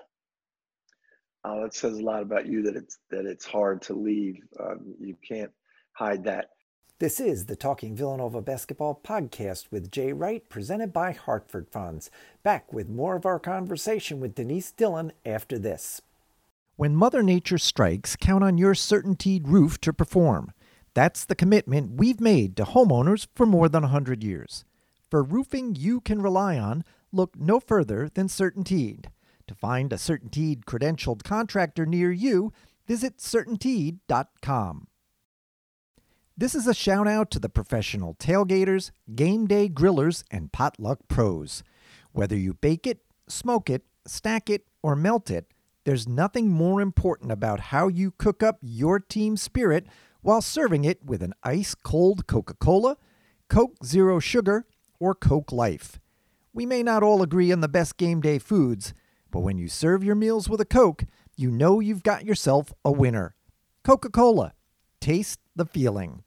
[1.43, 4.37] Uh, that says a lot about you that it's that it's hard to leave.
[4.59, 5.51] Um, you can't
[5.93, 6.49] hide that.
[6.97, 12.09] This is the Talking Villanova Basketball Podcast with Jay Wright, presented by Hartford Funds.
[12.41, 16.01] Back with more of our conversation with Denise Dillon after this.
[16.77, 20.53] When Mother Nature strikes, count on your CertainTeed roof to perform.
[20.93, 24.63] That's the commitment we've made to homeowners for more than 100 years.
[25.15, 29.05] For roofing you can rely on, look no further than CertainTeed.
[29.47, 32.51] To find a CertainTeed credentialed contractor near you,
[32.85, 34.87] visit CertainTeed.com.
[36.35, 41.63] This is a shout out to the professional tailgaters, game day grillers, and potluck pros.
[42.11, 42.99] Whether you bake it,
[43.29, 45.45] smoke it, stack it, or melt it,
[45.85, 49.87] there's nothing more important about how you cook up your team spirit
[50.21, 52.97] while serving it with an ice cold Coca Cola,
[53.47, 54.65] Coke Zero Sugar,
[54.99, 55.99] or Coke Life.
[56.53, 58.93] We may not all agree on the best game day foods,
[59.31, 61.03] but when you serve your meals with a Coke,
[61.35, 63.35] you know you've got yourself a winner.
[63.83, 64.53] Coca Cola.
[65.01, 66.23] Taste the feeling.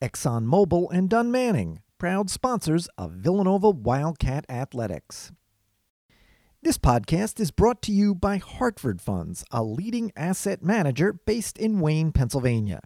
[0.00, 5.32] ExxonMobil and Dunn Manning, proud sponsors of Villanova Wildcat Athletics.
[6.62, 11.78] This podcast is brought to you by Hartford Funds, a leading asset manager based in
[11.78, 12.80] Wayne, Pennsylvania.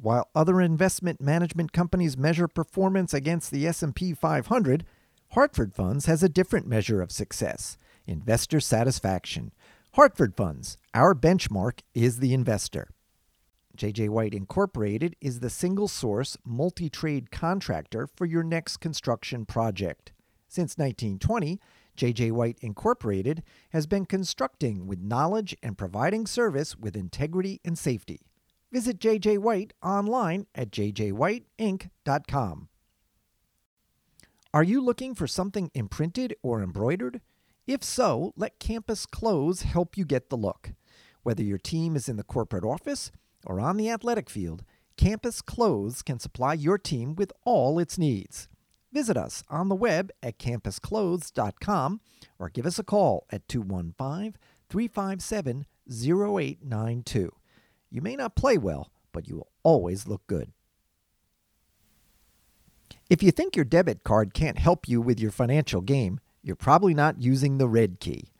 [0.00, 4.84] While other investment management companies measure performance against the S&P 500,
[5.30, 9.50] Hartford Funds has a different measure of success investor satisfaction.
[9.92, 12.90] Hartford Funds, our benchmark is the investor.
[13.76, 20.12] JJ White Incorporated is the single source multi trade contractor for your next construction project.
[20.48, 21.58] Since 1920,
[21.96, 28.20] JJ White Incorporated has been constructing with knowledge and providing service with integrity and safety.
[28.74, 32.68] Visit JJ White online at jjwhiteinc.com.
[34.52, 37.20] Are you looking for something imprinted or embroidered?
[37.68, 40.72] If so, let Campus Clothes help you get the look.
[41.22, 43.12] Whether your team is in the corporate office
[43.46, 44.64] or on the athletic field,
[44.96, 48.48] Campus Clothes can supply your team with all its needs.
[48.92, 52.00] Visit us on the web at campusclothes.com
[52.40, 54.34] or give us a call at 215
[54.68, 57.30] 357 0892.
[57.90, 60.52] You may not play well, but you will always look good.
[63.10, 66.94] If you think your debit card can't help you with your financial game, you're probably
[66.94, 68.30] not using the red key.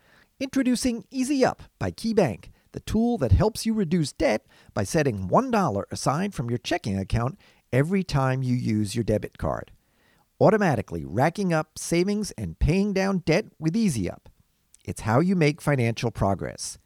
[0.41, 5.85] Introducing Easy Up by KeyBank, the tool that helps you reduce debt by setting $1
[5.91, 7.39] aside from your checking account
[7.73, 9.71] every time you use your debit card.
[10.41, 14.29] Automatically racking up savings and paying down debt with Easy Up.
[14.85, 16.79] It's how you make financial progress.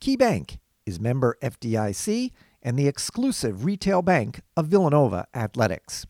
[0.00, 6.06] KeyBank is member FDIC and the exclusive retail bank of Villanova Athletics.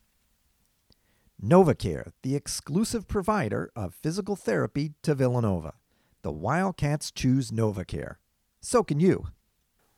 [1.43, 5.73] NovaCare, the exclusive provider of physical therapy to Villanova.
[6.21, 8.15] The Wildcats choose NovaCare.
[8.61, 9.27] So can you.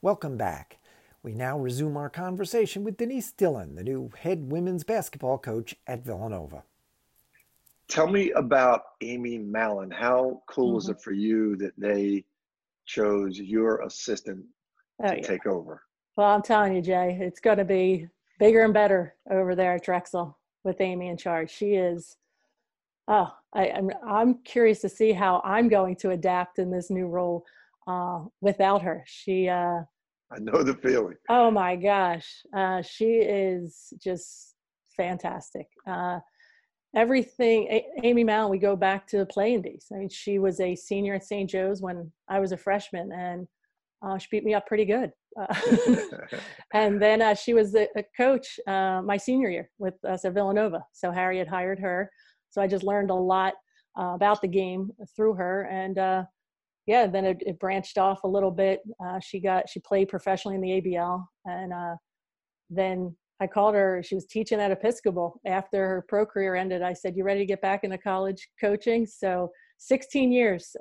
[0.01, 0.79] Welcome back.
[1.23, 6.03] We now resume our conversation with Denise Dillon, the new head women's basketball coach at
[6.03, 6.63] Villanova.
[7.87, 9.91] Tell me about Amy Mallon.
[9.91, 10.75] How cool mm-hmm.
[10.75, 12.25] was it for you that they
[12.85, 14.45] chose your assistant
[15.03, 15.27] oh, to yeah.
[15.27, 15.83] take over?
[16.15, 18.07] Well, I'm telling you, Jay, it's going to be
[18.39, 21.51] bigger and better over there at Drexel with Amy in charge.
[21.51, 22.17] She is,
[23.07, 26.89] oh, I, am I'm, I'm curious to see how I'm going to adapt in this
[26.89, 27.45] new role
[27.87, 29.03] uh, without her.
[29.05, 29.81] She, uh,
[30.31, 31.15] I know the feeling.
[31.29, 34.55] Oh my gosh, uh, she is just
[34.95, 35.67] fantastic.
[35.87, 36.19] Uh,
[36.95, 39.85] everything, a- Amy Mallon, we go back to the days.
[39.93, 41.49] I mean, she was a senior at St.
[41.49, 43.47] Joe's when I was a freshman, and
[44.05, 45.11] uh, she beat me up pretty good.
[45.39, 45.55] Uh,
[46.73, 50.33] and then uh, she was a, a coach uh, my senior year with us at
[50.33, 50.83] Villanova.
[50.93, 52.09] So Harry had hired her.
[52.49, 53.53] So I just learned a lot
[53.99, 55.63] uh, about the game through her.
[55.63, 56.23] And uh,
[56.85, 58.79] yeah, then it, it, branched off a little bit.
[59.21, 61.73] she got she played professionally in the ABL, and
[62.69, 64.01] then I called her.
[64.01, 66.81] She was teaching at Episcopal after her pro career ended.
[66.81, 70.73] I said, "You ready to get back into college coaching?" So 16 years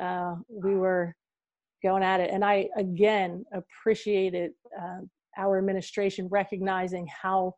[0.49, 1.17] we were
[1.89, 2.31] going at it.
[2.35, 4.51] And I, again, appreciated
[4.83, 5.01] uh,
[5.43, 7.55] our administration recognizing how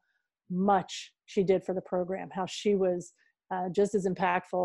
[0.50, 0.92] much
[1.32, 3.12] she did for the program, how she was
[3.52, 4.64] uh, just as impactful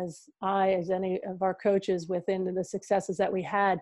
[0.00, 0.08] as
[0.42, 3.76] I, as any of our coaches within the successes that we had.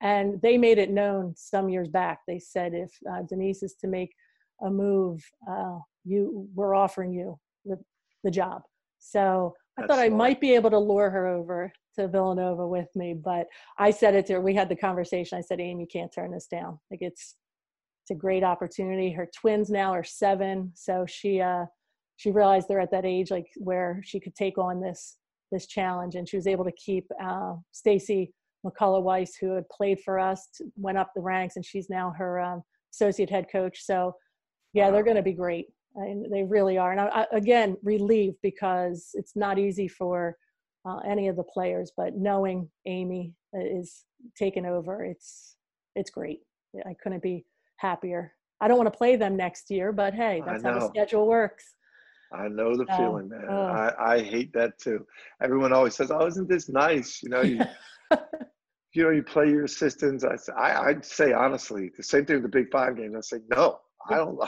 [0.00, 2.16] And they made it known some years back.
[2.26, 4.12] They said, if uh, Denise is to make
[4.66, 5.18] a move,
[5.52, 7.78] uh, you, we're offering you the,
[8.24, 8.62] the job.
[8.98, 13.14] So I thought I might be able to lure her over to Villanova with me,
[13.14, 13.46] but
[13.78, 14.40] I said it to her.
[14.40, 15.38] We had the conversation.
[15.38, 16.78] I said, Amy, you can't turn this down.
[16.90, 17.36] Like it's
[18.02, 19.10] it's a great opportunity.
[19.10, 21.66] Her twins now are seven, so she uh
[22.16, 25.16] she realized they're at that age like where she could take on this
[25.50, 28.32] this challenge, and she was able to keep uh, Stacy
[28.66, 32.40] McCullough Weiss, who had played for us, went up the ranks, and she's now her
[32.40, 33.84] um, associate head coach.
[33.84, 34.14] So,
[34.72, 35.66] yeah, they're going to be great.
[35.96, 36.92] And they really are.
[36.92, 40.36] And I, I, again, relieved because it's not easy for
[40.86, 44.04] uh, any of the players, but knowing Amy is
[44.36, 45.56] taken over, it's
[45.94, 46.40] it's great.
[46.86, 48.32] I couldn't be happier.
[48.60, 51.64] I don't want to play them next year, but hey, that's how the schedule works.
[52.32, 53.46] I know the feeling, man.
[53.48, 55.06] Uh, I, I hate that too.
[55.40, 57.60] Everyone always says, "Oh, isn't this nice?" You know, you,
[58.92, 60.24] you know, you play your assistants.
[60.24, 63.14] I, I, I'd say honestly, the same thing with the Big Five games.
[63.16, 63.80] I say, no,
[64.10, 64.38] I don't,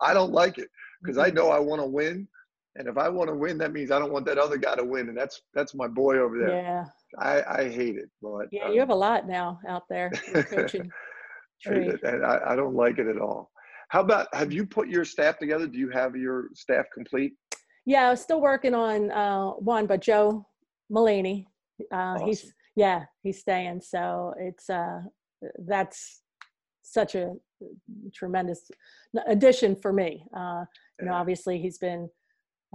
[0.00, 0.68] I don't like it
[1.02, 2.28] because I know I want to win,
[2.76, 4.84] and if I want to win, that means I don't want that other guy to
[4.84, 6.62] win, and that's that's my boy over there.
[6.62, 6.84] Yeah.
[7.18, 10.10] I, I hate it, but yeah, um, you have a lot now out there
[10.50, 10.90] coaching.
[11.64, 13.50] and I, I don't like it at all.
[13.88, 15.66] How about have you put your staff together?
[15.66, 17.34] Do you have your staff complete?
[17.86, 20.46] Yeah, I'm still working on uh, one, but Joe
[20.90, 21.46] Mullaney,
[21.92, 22.26] uh, awesome.
[22.26, 23.80] he's yeah, he's staying.
[23.80, 25.00] So it's uh,
[25.66, 26.22] that's
[26.82, 27.34] such a
[28.14, 28.70] tremendous
[29.26, 30.24] addition for me.
[30.36, 30.64] Uh,
[31.00, 32.08] you know, obviously he's been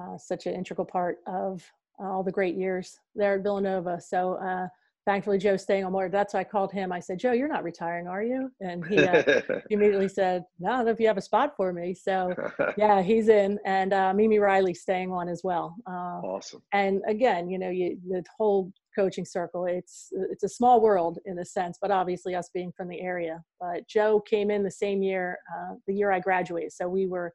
[0.01, 1.63] uh, such an integral part of
[1.99, 3.99] all the great years there at Villanova.
[4.01, 4.67] So uh,
[5.05, 6.11] thankfully Joe's staying on board.
[6.11, 6.91] That's why I called him.
[6.91, 8.51] I said, Joe, you're not retiring, are you?
[8.59, 11.93] And he, uh, immediately said, no, if you have a spot for me.
[11.93, 12.33] So
[12.77, 15.75] yeah, he's in and uh, Mimi Riley staying on as well.
[15.87, 16.61] Uh, awesome.
[16.73, 21.39] And again, you know, you, the whole coaching circle, it's, it's a small world in
[21.39, 25.01] a sense, but obviously us being from the area, but Joe came in the same
[25.01, 26.73] year, uh, the year I graduated.
[26.73, 27.33] So we were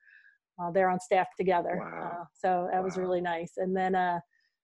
[0.62, 1.78] uh, there on staff together.
[1.80, 2.18] Wow.
[2.20, 2.84] Uh, so that wow.
[2.84, 3.52] was really nice.
[3.56, 3.94] And then,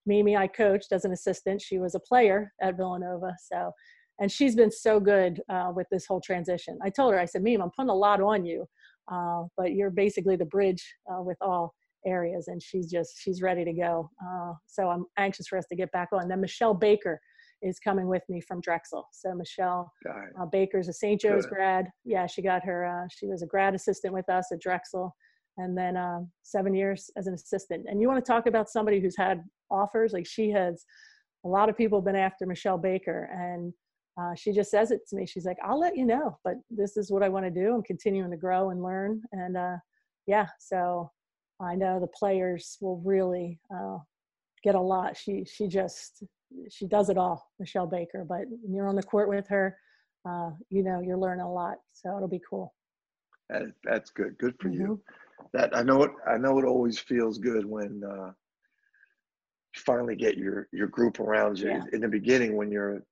[0.07, 1.63] Mimi, I coached as an assistant.
[1.63, 3.35] She was a player at Villanova.
[3.41, 3.73] So,
[4.21, 6.79] and she's been so good uh, with this whole transition.
[6.83, 8.67] I told her, I said, Mimi, I'm putting a lot on you,
[9.11, 11.75] uh, but you're basically the bridge uh, with all
[12.07, 12.49] areas.
[12.49, 14.11] And she's just, she's ready to go.
[14.25, 16.29] Uh, so I'm anxious for us to get back on.
[16.29, 17.21] Then Michelle Baker
[17.63, 19.07] is coming with me from Drexel.
[19.13, 19.93] So Michelle
[20.41, 21.21] uh, Baker's a St.
[21.21, 21.55] Joe's good.
[21.55, 21.87] grad.
[22.05, 25.15] Yeah, she got her, uh, she was a grad assistant with us at Drexel
[25.59, 27.87] and then um, seven years as an assistant.
[27.89, 30.13] And you want to talk about somebody who's had offers?
[30.13, 30.85] Like she has,
[31.45, 33.73] a lot of people have been after Michelle Baker, and
[34.21, 35.27] uh, she just says it to me.
[35.27, 37.75] She's like, "I'll let you know, but this is what I want to do.
[37.75, 39.77] I'm continuing to grow and learn." And uh,
[40.27, 41.11] yeah, so
[41.63, 43.99] I know the players will really uh,
[44.65, 45.17] get a lot.
[45.17, 46.23] She she just
[46.71, 48.25] she does it all, Michelle Baker.
[48.29, 49.77] But when you're on the court with her,
[50.29, 51.77] uh, you know you're learning a lot.
[51.93, 52.75] So it'll be cool.
[53.51, 54.37] That, that's good.
[54.39, 54.81] Good for mm-hmm.
[54.81, 55.03] you
[55.53, 56.11] that I know it.
[56.27, 58.27] I know it always feels good when uh,
[59.75, 61.71] you finally get your your group around you.
[61.71, 61.83] Yeah.
[61.93, 63.03] In the beginning, when you're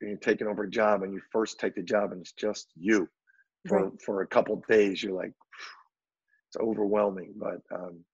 [0.00, 3.08] you're taking over a job and you first take the job and it's just you
[3.66, 4.02] for right.
[4.04, 5.32] for a couple days, you're like
[6.50, 7.34] it's overwhelming.
[7.36, 8.04] But um,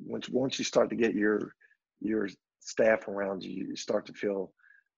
[0.00, 1.54] once once you start to get your
[2.00, 2.28] your
[2.60, 4.52] staff around you, you start to feel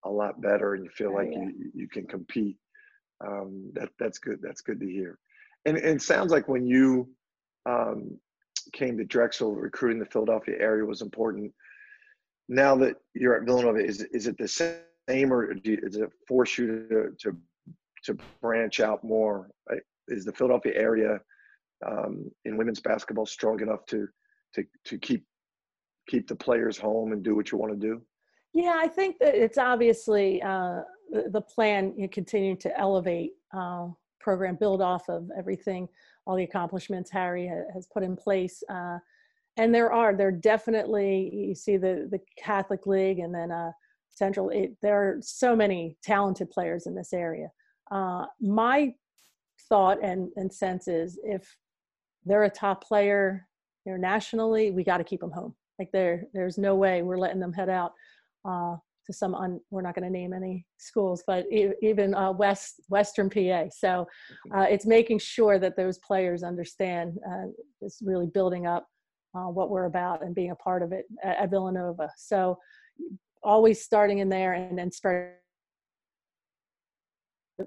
[0.05, 1.41] a lot better and you feel oh, like yeah.
[1.41, 2.57] you you can compete.
[3.27, 4.39] Um, that that's good.
[4.43, 5.19] That's good to hear.
[5.65, 7.09] And, and it sounds like when you
[7.69, 8.19] um,
[8.73, 11.53] came to Drexel, recruiting the Philadelphia area was important.
[12.49, 16.57] Now that you're at Villanova, is is it the same, or you, is it force
[16.57, 17.37] you to, to
[18.05, 19.51] to branch out more?
[20.07, 21.19] Is the Philadelphia area
[21.85, 24.07] um, in women's basketball strong enough to
[24.55, 25.25] to to keep
[26.09, 28.01] keep the players home and do what you want to do?
[28.55, 31.93] Yeah, I think that it's obviously uh, the, plan.
[31.97, 33.89] You continue to elevate uh,
[34.21, 35.89] program, build off of everything
[36.27, 38.63] all the accomplishments Harry has put in place.
[38.69, 38.99] Uh,
[39.57, 43.71] and there are, there definitely, you see the, the Catholic League and then uh,
[44.11, 47.49] Central, it, there are so many talented players in this area.
[47.91, 48.93] Uh, my
[49.69, 51.57] thought and, and sense is if
[52.27, 53.47] they're a top player
[53.87, 55.55] nationally we got to keep them home.
[55.79, 57.93] Like there, there's no way we're letting them head out
[58.45, 61.47] uh, to some un, we're not going to name any schools but
[61.81, 64.05] even uh, west western pa so
[64.53, 67.47] uh, it's making sure that those players understand uh,
[67.81, 68.89] it's really building up
[69.37, 72.11] uh, what we're about and being a part of it at, at villanova.
[72.17, 72.59] So
[73.43, 75.35] always starting in there and then spread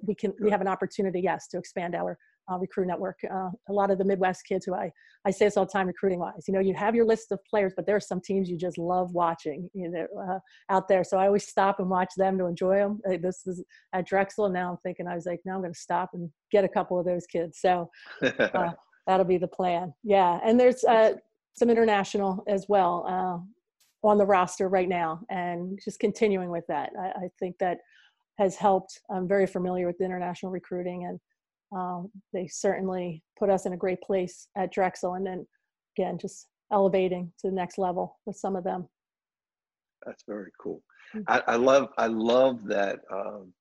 [0.04, 2.18] we can we have an opportunity yes to expand our
[2.52, 3.20] uh, recruit network.
[3.30, 4.92] Uh, a lot of the Midwest kids who I,
[5.26, 7.40] I say this all the time recruiting wise, you know, you have your list of
[7.50, 11.04] players, but there are some teams you just love watching, you know, uh, out there.
[11.04, 13.00] So I always stop and watch them to enjoy them.
[13.22, 14.46] This was at Drexel.
[14.46, 16.70] And now I'm thinking, I was like, now I'm going to stop and get a
[16.70, 17.60] couple of those kids.
[17.60, 17.90] So
[18.24, 18.72] uh,
[19.06, 19.94] that'll be the plan.
[20.04, 20.40] Yeah.
[20.44, 21.14] And there's uh,
[21.56, 26.92] some international as well uh, on the roster right now and just continuing with that.
[27.00, 27.80] I, I think that
[28.38, 29.02] has helped.
[29.10, 31.20] I'm very familiar with international recruiting and
[31.72, 35.48] um, they certainly put us in a great place at Drexel, and then
[35.98, 38.88] again, just elevating to the next level with some of them.
[40.06, 40.82] That's very cool.
[41.16, 41.24] Mm-hmm.
[41.28, 43.54] I, I, love I love that um,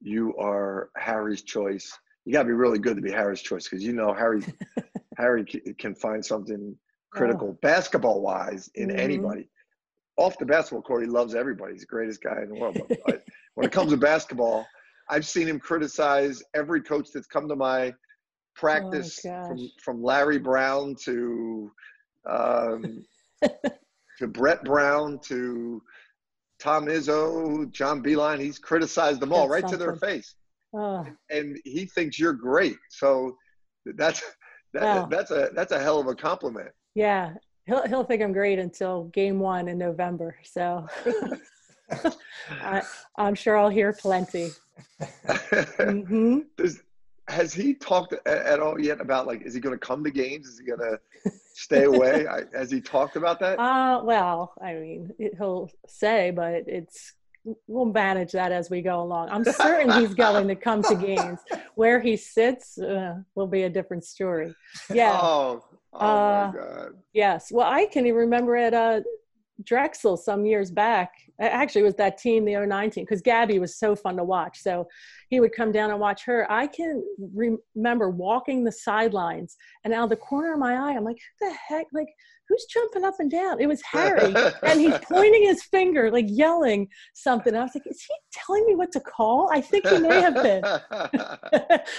[0.00, 1.92] you are Harry's choice.
[2.24, 4.42] You got to be really good to be Harry's choice because you know Harry
[5.18, 5.44] Harry
[5.78, 6.76] can find something
[7.10, 7.58] critical oh.
[7.62, 8.98] basketball wise in mm-hmm.
[8.98, 9.48] anybody.
[10.18, 11.74] Off the basketball court, he loves everybody.
[11.74, 12.80] He's the greatest guy in the world.
[13.04, 13.22] But
[13.54, 14.66] when it comes to basketball,
[15.08, 17.94] I've seen him criticize every coach that's come to my
[18.54, 21.70] practice oh from from Larry Brown to
[22.28, 23.04] um,
[24.18, 25.82] to Brett Brown to
[26.58, 28.40] Tom Izzo, John Beilein.
[28.40, 29.78] He's criticized them all that's right something.
[29.78, 30.34] to their face,
[30.74, 31.06] oh.
[31.30, 32.76] and he thinks you're great.
[32.90, 33.36] So
[33.96, 34.22] that's
[34.74, 35.06] that, wow.
[35.06, 36.70] that's a that's a hell of a compliment.
[36.94, 37.34] Yeah,
[37.66, 40.36] he'll he'll think I'm great until game one in November.
[40.42, 40.86] So
[42.60, 42.82] I,
[43.18, 44.50] am sure I'll hear plenty.
[45.00, 46.40] mm-hmm.
[46.56, 46.82] Does,
[47.28, 50.46] has he talked at all yet about like is he going to come to games?
[50.46, 51.00] Is he going to
[51.54, 52.26] stay away?
[52.26, 53.58] I, has he talked about that?
[53.58, 57.14] Uh, well, I mean, he'll say, but it's
[57.66, 59.28] we'll manage that as we go along.
[59.30, 61.40] I'm certain he's going to come to games.
[61.74, 64.54] Where he sits uh, will be a different story.
[64.92, 65.18] Yeah.
[65.20, 66.88] Oh, oh uh, my God.
[67.12, 67.50] Yes.
[67.52, 69.00] Well, I can remember at uh,
[69.64, 71.12] Drexel some years back.
[71.40, 74.60] Actually, it was that team, the 09 team, because Gabby was so fun to watch.
[74.60, 74.86] So
[75.28, 76.50] he would come down and watch her.
[76.50, 77.02] I can
[77.34, 81.18] re- remember walking the sidelines, and out of the corner of my eye, I'm like,
[81.40, 81.86] who the heck?
[81.92, 82.08] Like,
[82.48, 83.60] who's jumping up and down?
[83.60, 84.34] It was Harry.
[84.62, 87.54] and he's pointing his finger, like yelling something.
[87.54, 89.50] I was like, is he telling me what to call?
[89.52, 90.62] I think he may have been.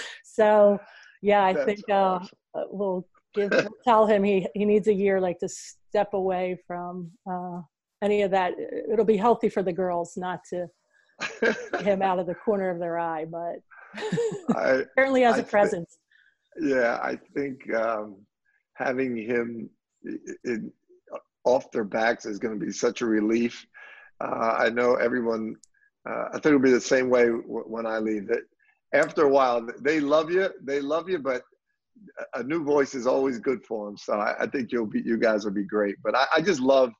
[0.24, 0.78] so,
[1.22, 2.28] yeah, I That's think uh, awesome.
[2.54, 5.48] uh, we'll give we'll tell him he, he needs a year like to
[5.88, 7.60] step away from uh,
[8.02, 8.54] any of that.
[8.92, 10.66] It'll be healthy for the girls not to
[11.80, 13.56] him out of the corner of their eye, but
[14.54, 15.98] I, certainly as I a presence.
[16.60, 18.16] yeah, I think um,
[18.74, 19.70] having him
[20.44, 20.72] in,
[21.44, 23.66] off their backs is going to be such a relief.
[24.20, 25.56] Uh, I know everyone.
[26.08, 28.28] Uh, I think it'll be the same way w- when I leave.
[28.28, 28.42] That
[28.92, 30.50] after a while, they love you.
[30.62, 31.42] They love you, but
[32.34, 33.96] a new voice is always good for him.
[33.96, 35.96] So I, I think you'll be, you guys will be great.
[36.02, 36.92] But I, I, just love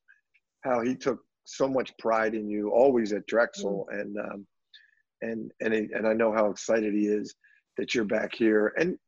[0.62, 4.00] how he took so much pride in you, always at Drexel, mm.
[4.00, 4.46] and um,
[5.22, 7.34] and and he, and I know how excited he is
[7.76, 8.72] that you're back here.
[8.78, 8.98] And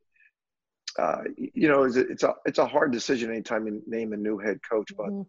[0.99, 4.17] uh, you know, it's a, it's a it's a hard decision anytime you name a
[4.17, 5.09] new head coach, but.
[5.09, 5.27] Mm.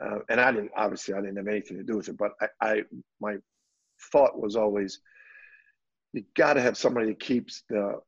[0.00, 2.46] Uh, and I didn't obviously I didn't have anything to do with it, but I,
[2.60, 2.82] I
[3.20, 3.38] my
[4.12, 5.00] thought was always
[6.12, 7.98] you got to have somebody that keeps the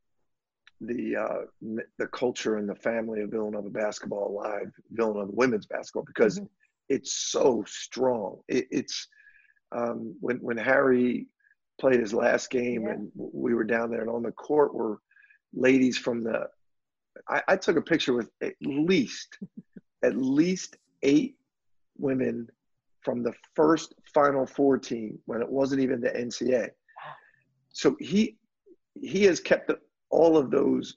[0.81, 6.39] the uh, the culture and the family of Villanova basketball alive, Villanova women's basketball, because
[6.39, 6.47] mm-hmm.
[6.89, 8.41] it's so strong.
[8.49, 9.09] It, it's
[9.73, 11.27] um, when when Harry
[11.81, 12.93] played his last game yeah.
[12.93, 15.01] and we were down there and on the court were
[15.55, 16.47] ladies from the
[17.29, 19.39] I, I took a picture with at least
[20.05, 21.37] at least eight
[21.99, 22.49] women
[23.03, 26.71] from the first Final Four team when it wasn't even the NCAA.
[27.73, 28.37] So he
[29.01, 29.71] he has kept
[30.11, 30.97] all of those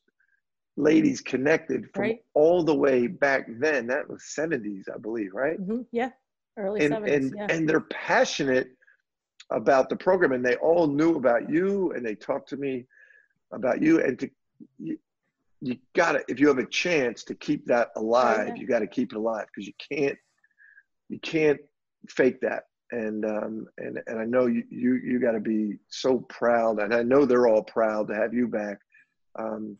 [0.75, 2.19] ladies connected from right.
[2.33, 3.87] all the way back then.
[3.87, 5.59] That was 70s, I believe, right?
[5.59, 5.81] Mm-hmm.
[5.91, 6.09] Yeah,
[6.57, 7.15] early and, 70s.
[7.15, 7.47] And, yeah.
[7.49, 8.69] and they're passionate
[9.49, 12.85] about the program and they all knew about you and they talked to me
[13.51, 14.29] about you and to
[14.79, 14.97] you,
[15.61, 18.55] you got to if you have a chance to keep that alive yeah.
[18.55, 20.17] you got to keep it alive because you can't
[21.09, 21.59] you can't
[22.09, 26.19] fake that and um and and I know you you you got to be so
[26.29, 28.79] proud and I know they're all proud to have you back
[29.37, 29.77] um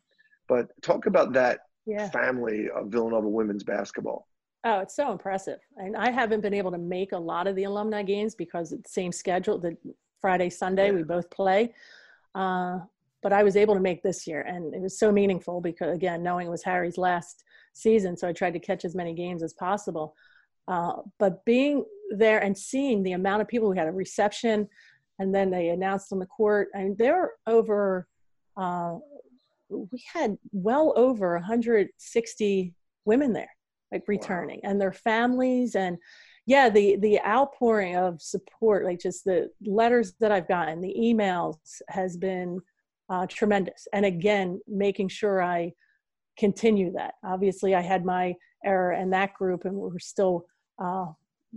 [0.48, 2.10] but talk about that yeah.
[2.10, 4.28] family of Villanova women's basketball
[4.66, 5.60] Oh, it's so impressive.
[5.76, 8.84] And I haven't been able to make a lot of the alumni games because it's
[8.84, 9.58] the same schedule.
[9.60, 9.76] The
[10.22, 10.94] Friday, Sunday, yeah.
[10.94, 11.74] we both play.
[12.34, 12.80] Uh,
[13.22, 16.24] but I was able to make this year, and it was so meaningful because, again,
[16.24, 19.54] knowing it was Harry's last season, so I tried to catch as many games as
[19.54, 20.16] possible.
[20.68, 24.68] Uh, but being there and seeing the amount of people who had a reception,
[25.20, 28.08] and then they announced on the court, I mean, there were over,
[28.58, 28.96] uh,
[29.92, 32.74] we had well over 160
[33.06, 33.50] women there
[33.92, 34.72] like returning wow.
[34.72, 35.98] and their families and
[36.46, 41.58] yeah the the outpouring of support like just the letters that i've gotten the emails
[41.90, 42.60] has been
[43.10, 45.72] uh, tremendous and again making sure i
[46.38, 48.34] continue that obviously i had my
[48.66, 50.46] error in that group and we're still
[50.84, 51.06] uh,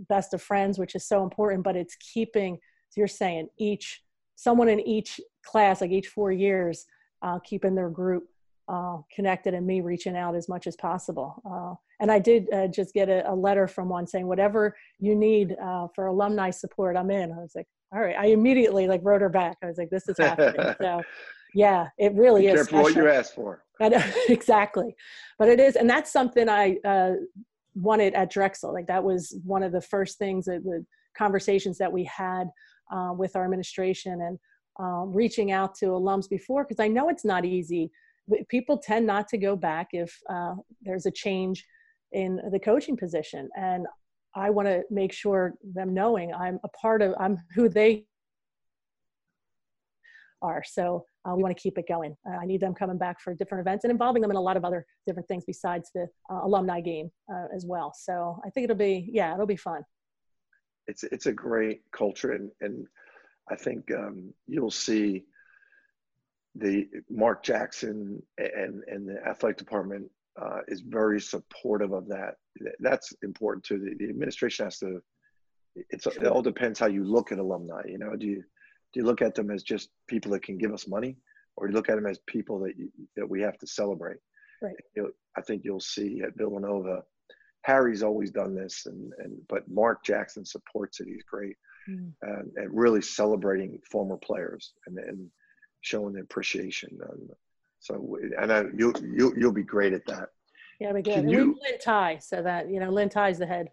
[0.09, 2.55] best of friends which is so important but it's keeping
[2.89, 4.01] so you're saying each
[4.35, 6.85] someone in each class like each four years
[7.21, 8.27] uh, keeping their group
[8.69, 11.41] uh, connected and me reaching out as much as possible.
[11.49, 15.15] Uh, and I did uh, just get a, a, letter from one saying, whatever you
[15.15, 17.31] need uh, for alumni support, I'm in.
[17.31, 18.15] I was like, all right.
[18.17, 19.57] I immediately like wrote her back.
[19.63, 20.75] I was like, this is happening.
[20.81, 21.01] so
[21.53, 22.55] yeah, it really Be is.
[22.55, 23.63] Careful what you ask for.
[24.29, 24.95] exactly.
[25.39, 25.75] But it is.
[25.75, 27.13] And that's something I uh,
[27.75, 28.73] wanted at Drexel.
[28.73, 30.85] Like that was one of the first things that the
[31.17, 32.49] conversations that we had
[32.91, 34.37] uh, with our administration and
[34.79, 37.91] um, reaching out to alums before because I know it's not easy.
[38.49, 41.65] People tend not to go back if uh, there's a change
[42.11, 43.85] in the coaching position, and
[44.35, 48.05] I want to make sure them knowing I'm a part of I'm who they
[50.41, 50.63] are.
[50.65, 52.15] So uh, we want to keep it going.
[52.29, 54.57] Uh, I need them coming back for different events and involving them in a lot
[54.57, 57.93] of other different things besides the uh, alumni game uh, as well.
[57.97, 59.83] So I think it'll be yeah, it'll be fun.
[60.87, 62.85] It's it's a great culture, and and
[63.49, 65.25] I think um, you'll see
[66.55, 70.09] the Mark Jackson and and the athletic department
[70.41, 72.35] uh, is very supportive of that.
[72.79, 73.79] That's important too.
[73.79, 75.01] The, the administration has to.
[75.75, 77.81] It's it all depends how you look at alumni.
[77.87, 78.43] You know, do you
[78.93, 81.17] do you look at them as just people that can give us money,
[81.55, 84.17] or do you look at them as people that you, that we have to celebrate?
[84.61, 84.75] Right.
[84.95, 87.03] You know, I think you'll see at Villanova,
[87.61, 91.07] Harry's always done this, and and but Mark Jackson supports it.
[91.07, 91.57] He's great,
[91.87, 92.11] mm.
[92.21, 95.29] and, and really celebrating former players and and
[95.81, 96.97] showing appreciation.
[97.11, 97.29] And
[97.79, 100.29] so, and I, you you you'll be great at that.
[100.79, 101.29] Yeah, we good.
[101.29, 103.69] You, Lynn Ty, so that you know, Lynn Ty's the head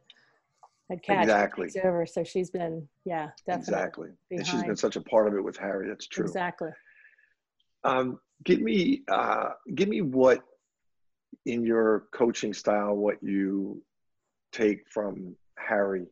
[0.91, 2.07] had catch exactly over.
[2.07, 3.75] So she's been, yeah, definitely.
[3.75, 4.09] Exactly.
[4.29, 4.41] Behind.
[4.41, 5.89] And she's been such a part of it with Harry.
[5.89, 6.25] That's true.
[6.25, 6.71] Exactly.
[7.85, 10.43] Um, give me, uh, give me what
[11.47, 13.83] in your coaching style, what you
[14.53, 16.07] take from Harry.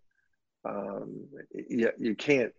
[0.65, 2.53] Um, you, you can't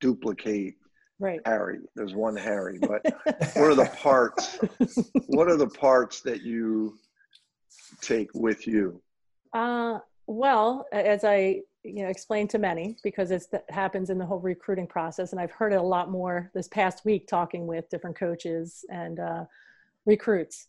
[0.00, 0.76] duplicate
[1.18, 1.40] right.
[1.44, 1.80] Harry.
[1.94, 3.04] There's one Harry, but
[3.54, 4.58] what are the parts?
[5.26, 6.98] what are the parts that you
[8.00, 9.00] take with you?
[9.52, 14.40] Uh, well, as I you know explained to many, because it happens in the whole
[14.40, 18.16] recruiting process, and I've heard it a lot more this past week talking with different
[18.16, 19.44] coaches and uh,
[20.06, 20.68] recruits.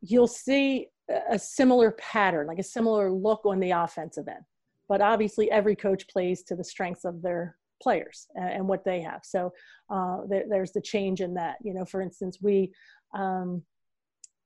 [0.00, 0.88] You'll see
[1.30, 4.44] a similar pattern, like a similar look on the offensive end.
[4.88, 9.00] But obviously, every coach plays to the strengths of their players and, and what they
[9.02, 9.20] have.
[9.24, 9.52] So
[9.90, 11.56] uh, there, there's the change in that.
[11.62, 12.72] You know, for instance, we
[13.14, 13.62] um,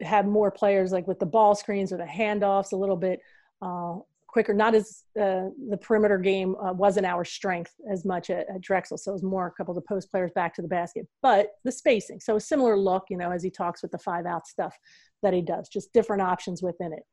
[0.00, 3.20] have more players like with the ball screens or the handoffs a little bit
[3.60, 4.54] uh, quicker.
[4.54, 8.98] Not as uh, the perimeter game uh, wasn't our strength as much at, at, Drexel,
[8.98, 11.06] so it was more a couple of the post players back to the basket.
[11.20, 14.26] But the spacing, so a similar look, you know, as he talks with the five
[14.26, 14.76] out stuff
[15.22, 17.04] that he does, just different options within it.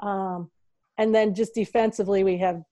[0.00, 0.50] Um,
[0.98, 2.62] and then just defensively, we have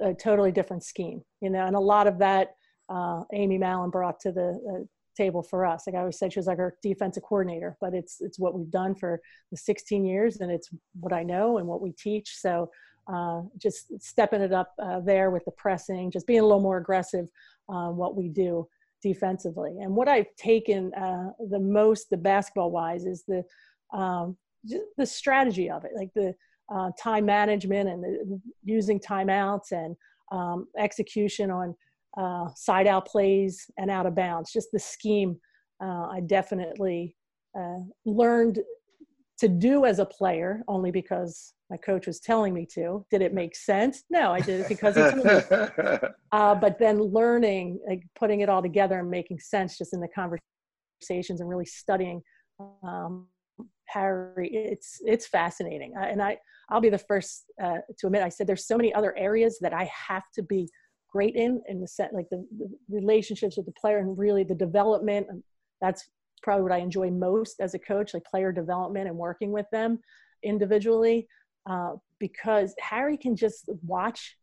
[0.00, 2.54] a totally different scheme, you know, and a lot of that
[2.88, 4.84] uh, Amy Mallon brought to the uh,
[5.16, 5.86] table for us.
[5.86, 8.70] Like I always said, she was like our defensive coordinator, but it's it's what we've
[8.70, 9.20] done for
[9.50, 10.70] the 16 years, and it's
[11.00, 12.36] what I know and what we teach.
[12.36, 12.70] So
[13.12, 16.78] uh, just stepping it up uh, there with the pressing, just being a little more
[16.78, 17.26] aggressive
[17.68, 18.68] on what we do
[19.02, 19.78] defensively.
[19.80, 23.44] And what I've taken uh, the most, the basketball wise, is the
[23.96, 24.36] um,
[24.96, 26.34] the strategy of it, like the
[26.74, 29.96] uh, time management and the, using timeouts and
[30.32, 31.74] um, execution on
[32.16, 34.52] uh, side out plays and out of bounds.
[34.52, 35.38] Just the scheme,
[35.82, 37.16] uh, I definitely
[38.04, 38.60] learned
[39.38, 43.04] to do as a player only because my coach was telling me to.
[43.10, 44.04] Did it make sense?
[44.08, 46.08] No, I did it because he told me.
[46.32, 50.08] uh, but then learning, like putting it all together and making sense just in the
[50.08, 52.22] conversations and really studying
[52.82, 53.26] um,
[53.88, 55.94] Harry, it's it's fascinating.
[55.96, 58.92] Uh, and I I'll be the first uh, to admit I said there's so many
[58.94, 60.68] other areas that I have to be
[61.10, 64.54] great in in the set like the, the relationships with the player and really the
[64.54, 65.26] development.
[65.80, 66.08] That's
[66.42, 69.98] probably what I enjoy most as a coach, like player development and working with them
[70.42, 71.26] individually.
[71.68, 74.36] Uh, because Harry can just watch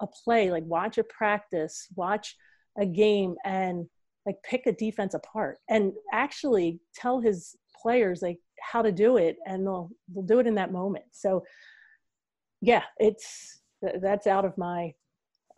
[0.00, 2.36] a play, like watch a practice, watch
[2.78, 3.86] a game, and
[4.26, 9.36] like pick a defense apart, and actually tell his players like how to do it,
[9.46, 11.04] and they'll they'll do it in that moment.
[11.12, 11.44] So,
[12.60, 13.60] yeah, it's
[14.02, 14.94] that's out of my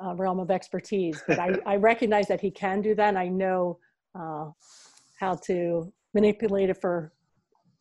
[0.02, 3.28] uh, realm of expertise, but I, I recognize that he can do that, and I
[3.28, 3.78] know
[4.14, 4.50] uh,
[5.18, 7.12] how to manipulate it for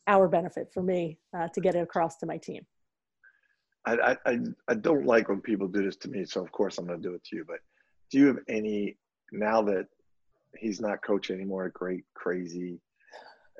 [0.08, 2.66] our benefit, for me, uh, to get it across to my team.
[3.86, 6.86] I, I, I don't like when people do this to me, so of course I'm
[6.86, 7.46] going to do it to you.
[7.48, 7.60] But
[8.12, 8.98] do you have any
[9.32, 9.88] now that
[10.58, 11.66] he's not coaching anymore?
[11.66, 12.80] A great, crazy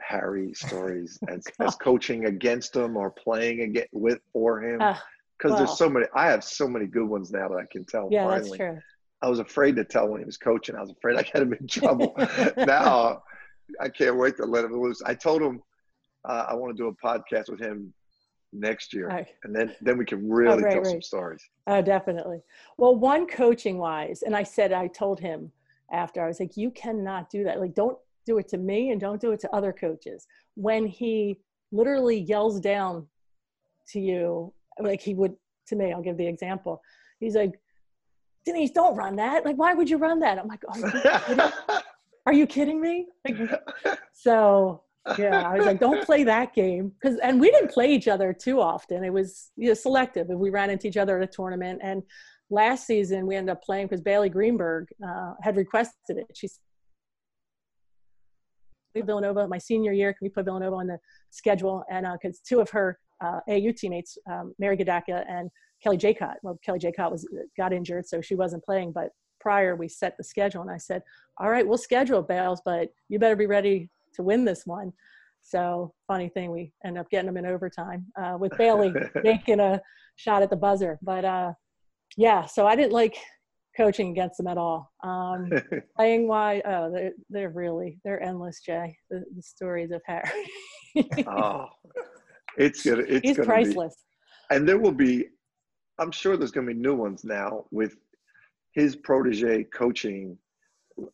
[0.02, 4.80] Harry stories as, as coaching against him or playing against with for him?
[4.80, 6.06] Because uh, well, there's so many.
[6.16, 8.10] I have so many good ones now that I can tell.
[8.12, 8.50] Yeah, finally.
[8.50, 8.80] that's true.
[9.22, 10.76] I was afraid to tell when he was coaching.
[10.76, 12.14] I was afraid I got him in trouble.
[12.58, 13.24] now
[13.80, 15.02] I can't wait to let him loose.
[15.04, 15.62] I told him
[16.26, 17.94] uh, I want to do a podcast with him
[18.54, 19.28] next year, right.
[19.44, 20.92] and then then we can really oh, right, tell right.
[20.92, 21.44] some stories.
[21.66, 22.42] Oh, definitely.
[22.78, 25.52] Well, one coaching wise, and I said I told him
[25.92, 27.60] after I was like, you cannot do that.
[27.60, 30.28] Like, don't do it to me, and don't do it to other coaches.
[30.54, 31.40] When he
[31.72, 33.08] literally yells down
[33.94, 35.36] to you, like he would
[35.68, 35.92] to me.
[35.92, 36.82] I'll give the example.
[37.20, 37.60] He's like,
[38.46, 39.46] Denise, don't run that.
[39.46, 40.38] Like, why would you run that?
[40.40, 41.52] I'm like, oh,
[42.26, 43.08] are you kidding me?
[43.28, 43.38] Like,
[44.14, 44.84] so
[45.18, 48.34] yeah, I was like, don't play that game because, and we didn't play each other
[48.34, 49.04] too often.
[49.04, 50.30] It was you know, selective.
[50.30, 52.04] If we ran into each other at a tournament, and
[52.50, 56.28] last season we ended up playing because Bailey Greenberg uh, had requested it.
[56.34, 56.50] She
[59.06, 60.14] Villanova my senior year.
[60.14, 61.84] Can we put Villanova on the schedule?
[61.90, 65.50] And because uh, two of her uh, AU teammates, um, Mary Gedaka and
[65.82, 66.36] Kelly Jekot.
[66.44, 68.92] Well, Kelly Jekot was got injured, so she wasn't playing.
[68.92, 71.04] But prior, we set the schedule, and I said,
[71.38, 74.94] "All right, we'll schedule Bales, but you better be ready to win this one."
[75.44, 78.94] So funny thing, we end up getting them in overtime uh, with Bailey
[79.24, 79.82] making a
[80.16, 81.00] shot at the buzzer.
[81.02, 81.54] But uh,
[82.18, 83.18] yeah, so I didn't like
[83.78, 84.92] coaching against them at all.
[85.04, 85.52] Um,
[85.96, 86.62] playing why?
[86.66, 88.98] Oh, they're, they're really they're endless, Jay.
[89.10, 90.46] The, the stories of Harry.
[91.28, 91.68] oh,
[92.58, 93.96] it's gonna it's He's gonna priceless.
[94.50, 95.28] Be, and there will be,
[96.00, 97.96] I'm sure there's gonna be new ones now with
[98.74, 100.38] his protege coaching.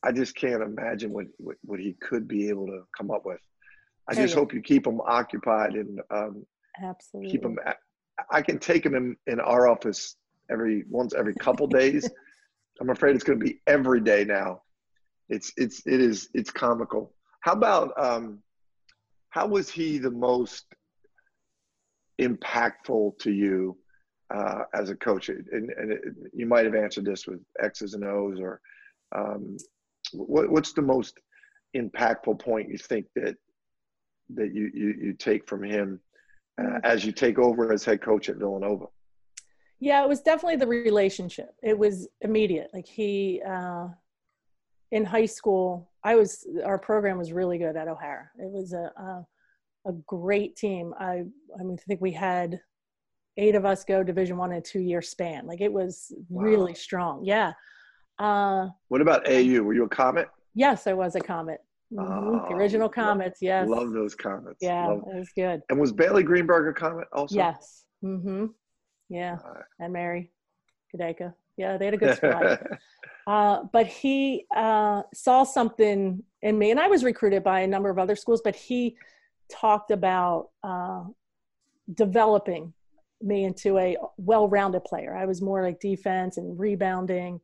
[0.01, 3.41] I just can't imagine what, what, what he could be able to come up with.
[4.09, 6.45] I just hope you keep them occupied and um,
[6.81, 7.57] absolutely keep them.
[8.31, 10.15] I can take them in, in our office
[10.49, 12.09] every once every couple days.
[12.79, 14.61] I'm afraid it's going to be every day now.
[15.29, 17.13] It's it's it is it's comical.
[17.41, 18.39] How about um,
[19.29, 20.65] how was he the most
[22.21, 23.77] impactful to you
[24.33, 25.29] uh, as a coach?
[25.29, 26.01] And, and it,
[26.33, 28.59] you might have answered this with X's and O's, or
[29.15, 29.57] um,
[30.13, 31.19] what, what's the most
[31.75, 33.35] impactful point you think that
[34.35, 35.99] that you, you, you take from him
[36.61, 38.85] uh, as you take over as head coach at Villanova?
[39.83, 41.55] Yeah, it was definitely the relationship.
[41.61, 42.69] It was immediate.
[42.73, 43.87] Like he, uh,
[44.93, 48.29] in high school, I was, our program was really good at O'Hara.
[48.39, 49.25] It was a, a,
[49.89, 50.93] a great team.
[50.97, 51.23] I,
[51.59, 52.61] I mean, I think we had
[53.35, 55.45] eight of us go division one in a two year span.
[55.45, 56.43] Like it was wow.
[56.43, 57.25] really strong.
[57.25, 57.51] Yeah.
[58.19, 59.63] Uh, what about AU?
[59.63, 60.27] Were you a Komet?
[60.55, 61.57] Yes, I was a Komet.
[61.91, 62.49] Mm-hmm.
[62.49, 63.67] the original Komets, yes.
[63.67, 64.55] Love those Komets.
[64.61, 65.03] Yeah, love.
[65.13, 65.61] it was good.
[65.69, 67.35] And was Bailey Greenberg a Komet also?
[67.35, 67.83] Yes.
[68.01, 68.45] Mm-hmm.
[69.13, 69.37] Yeah.
[69.79, 70.31] And Mary
[70.93, 71.33] Gedaka.
[71.55, 72.67] Yeah, they had a good squad.
[73.27, 77.89] uh, but he uh, saw something in me, and I was recruited by a number
[77.89, 78.97] of other schools, but he
[79.51, 81.03] talked about uh,
[81.93, 82.73] developing
[83.21, 85.15] me into a well-rounded player.
[85.15, 87.39] I was more like defense and rebounding,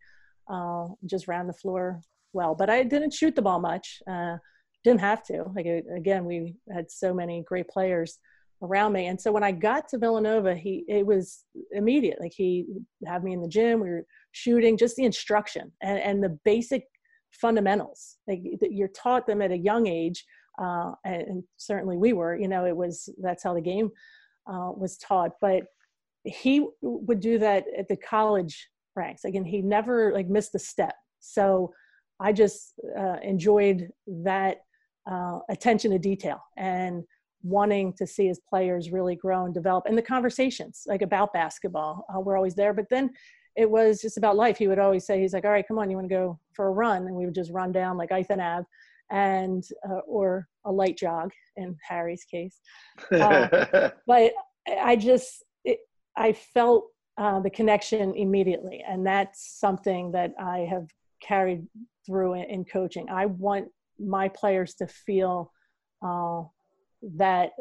[0.52, 2.02] uh, just ran the floor
[2.34, 4.02] well, but I didn't shoot the ball much.
[4.10, 4.38] Uh,
[4.84, 5.44] didn't have to.
[5.56, 8.18] Like again, we had so many great players
[8.62, 12.20] around me, and so when I got to Villanova, he it was immediate.
[12.20, 12.66] Like he
[13.06, 13.80] had me in the gym.
[13.80, 16.84] We were shooting, just the instruction and and the basic
[17.32, 18.18] fundamentals.
[18.28, 20.26] Like you're taught them at a young age,
[20.62, 22.36] uh, and, and, certainly we were.
[22.36, 23.90] You know, it was that's how the game
[24.48, 25.32] uh, was taught.
[25.42, 25.64] But
[26.26, 29.24] he would do that at the college ranks.
[29.24, 30.96] Again, he never like missed a step.
[31.20, 31.74] So
[32.20, 34.58] I just uh, enjoyed that
[35.10, 37.04] uh, attention to detail and
[37.44, 39.86] wanting to see his players really grow and develop.
[39.86, 42.74] And the conversations, like about basketball, uh, were always there.
[42.74, 43.12] But then
[43.56, 44.58] it was just about life.
[44.58, 46.68] He would always say, he's like, all right, come on, you want to go for
[46.68, 47.08] a run?
[47.08, 48.66] And we would just run down like Ithan Ave
[49.12, 52.60] and, uh, or a light jog in Harry's case.
[53.12, 54.34] Uh, but
[54.82, 55.80] I just, it,
[56.16, 56.88] I felt
[57.18, 58.84] uh, the connection immediately.
[58.88, 60.88] And that's something that I have
[61.22, 61.68] carried
[62.06, 63.10] through in, in coaching.
[63.10, 63.68] I want
[64.00, 65.52] my players to feel
[66.02, 66.44] uh,
[67.02, 67.52] that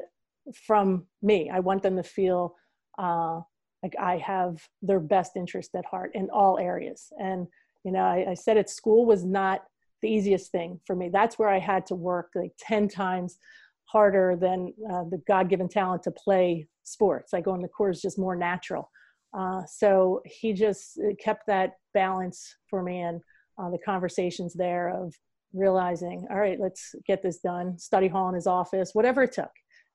[0.67, 1.51] from me.
[1.53, 2.57] I want them to feel
[2.99, 3.41] uh,
[3.83, 7.13] like I have their best interest at heart in all areas.
[7.19, 7.47] And
[7.85, 9.63] you know, I, I said at school was not
[10.03, 11.11] the easiest thing for me.
[11.13, 13.39] That's where I had to work like ten times
[13.85, 17.33] harder than uh, the God-given talent to play sports.
[17.33, 18.91] Like going to court is just more natural.
[19.37, 23.21] Uh, so he just kept that balance for me and
[23.59, 25.15] uh, the conversations there of
[25.53, 29.51] realizing, all right, let's get this done, study hall in his office, whatever it took.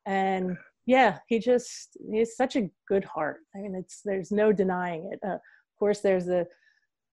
[0.05, 3.37] And yeah, he just, he's such a good heart.
[3.55, 5.19] I mean, it's, there's no denying it.
[5.25, 6.47] Uh, of course, there's the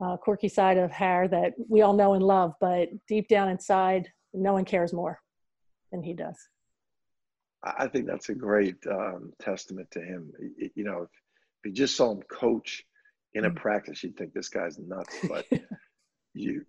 [0.03, 4.09] uh, quirky side of Har that we all know and love, but deep down inside,
[4.33, 5.21] no one cares more
[5.93, 6.37] than he does.
[7.63, 10.33] I think that's a great um, testament to him.
[10.75, 11.11] You know, if,
[11.63, 12.83] if you just saw him coach
[13.35, 13.57] in a mm.
[13.57, 15.15] practice, you'd think this guy's nuts.
[15.29, 15.47] But
[16.35, 16.65] you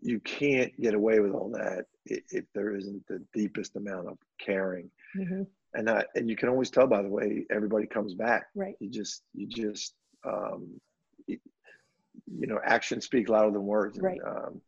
[0.00, 4.90] you can't get away with all that if there isn't the deepest amount of caring
[5.16, 5.42] mm-hmm.
[5.74, 8.90] and I, and you can always tell by the way everybody comes back right you
[8.90, 9.94] just you just
[10.24, 10.80] um,
[11.26, 11.38] you,
[12.38, 14.18] you know actions speak louder than words right.
[14.24, 14.60] And, um,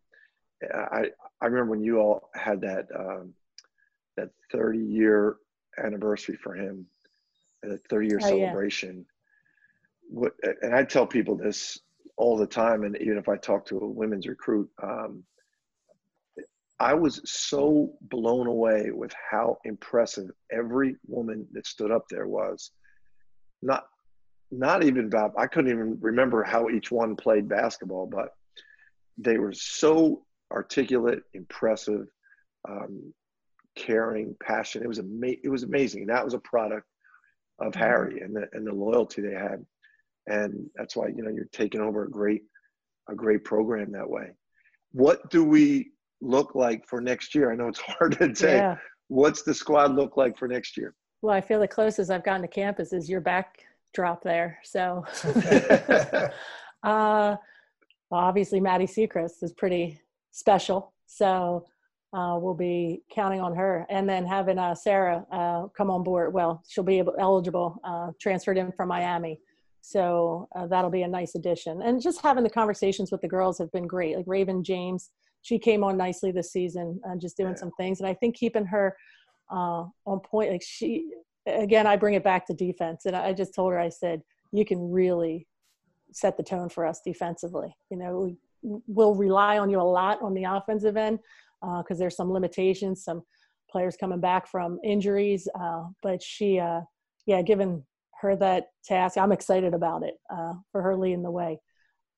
[0.73, 3.35] I I remember when you all had that um,
[4.17, 5.37] that 30 year
[5.83, 6.87] anniversary for him,
[7.63, 8.97] the 30 year oh, celebration.
[8.97, 10.21] Yeah.
[10.21, 10.33] What
[10.63, 11.79] and I tell people this
[12.17, 15.25] all the time, and even if I talk to a women's recruit, um,
[16.81, 22.71] I was so blown away with how impressive every woman that stood up there was.
[23.63, 23.87] Not,
[24.51, 25.35] not even about.
[25.39, 28.31] I couldn't even remember how each one played basketball, but
[29.17, 32.07] they were so articulate, impressive,
[32.69, 33.15] um,
[33.77, 34.85] caring, passionate.
[34.85, 36.07] It was ama- It was amazing.
[36.07, 36.87] That was a product
[37.59, 37.83] of mm-hmm.
[37.83, 39.65] Harry and the and the loyalty they had,
[40.27, 42.43] and that's why you know you're taking over a great
[43.09, 44.31] a great program that way.
[44.93, 47.53] What do we look like for next year?
[47.53, 48.57] I know it's hard to say.
[48.57, 48.77] Yeah.
[49.09, 50.95] What's the squad look like for next year?
[51.23, 54.59] Well, I feel the closest I've gotten to campus is your backdrop there.
[54.63, 56.31] So, uh,
[56.83, 57.41] well,
[58.11, 60.01] obviously, Maddy Siegrist is pretty
[60.33, 60.95] special.
[61.07, 61.67] So,
[62.15, 63.87] uh, we'll be counting on her.
[63.91, 66.33] And then having uh, Sarah uh, come on board.
[66.33, 69.41] Well, she'll be able, eligible, uh, transferred in from Miami.
[69.87, 71.83] So uh, that'll be a nice addition.
[71.83, 74.17] And just having the conversations with the girls have been great.
[74.17, 75.11] Like Raven James,
[75.43, 77.61] she came on nicely this season, uh, just doing yeah.
[77.61, 78.01] some things.
[78.01, 78.97] And I think keeping her
[79.53, 81.11] uh, on point, like she,
[81.47, 83.05] again, I bring it back to defense.
[83.05, 84.23] And I just told her, I said,
[84.53, 85.47] you can really
[86.13, 87.77] set the tone for us defensively.
[87.91, 91.19] You know, we, we'll rely on you a lot on the offensive end
[91.61, 93.23] because uh, there's some limitations, some
[93.71, 95.47] players coming back from injuries.
[95.61, 96.81] Uh, but she, uh,
[97.27, 97.85] yeah, given
[98.21, 99.17] her that task.
[99.19, 101.59] I'm excited about it uh, for her leading the way.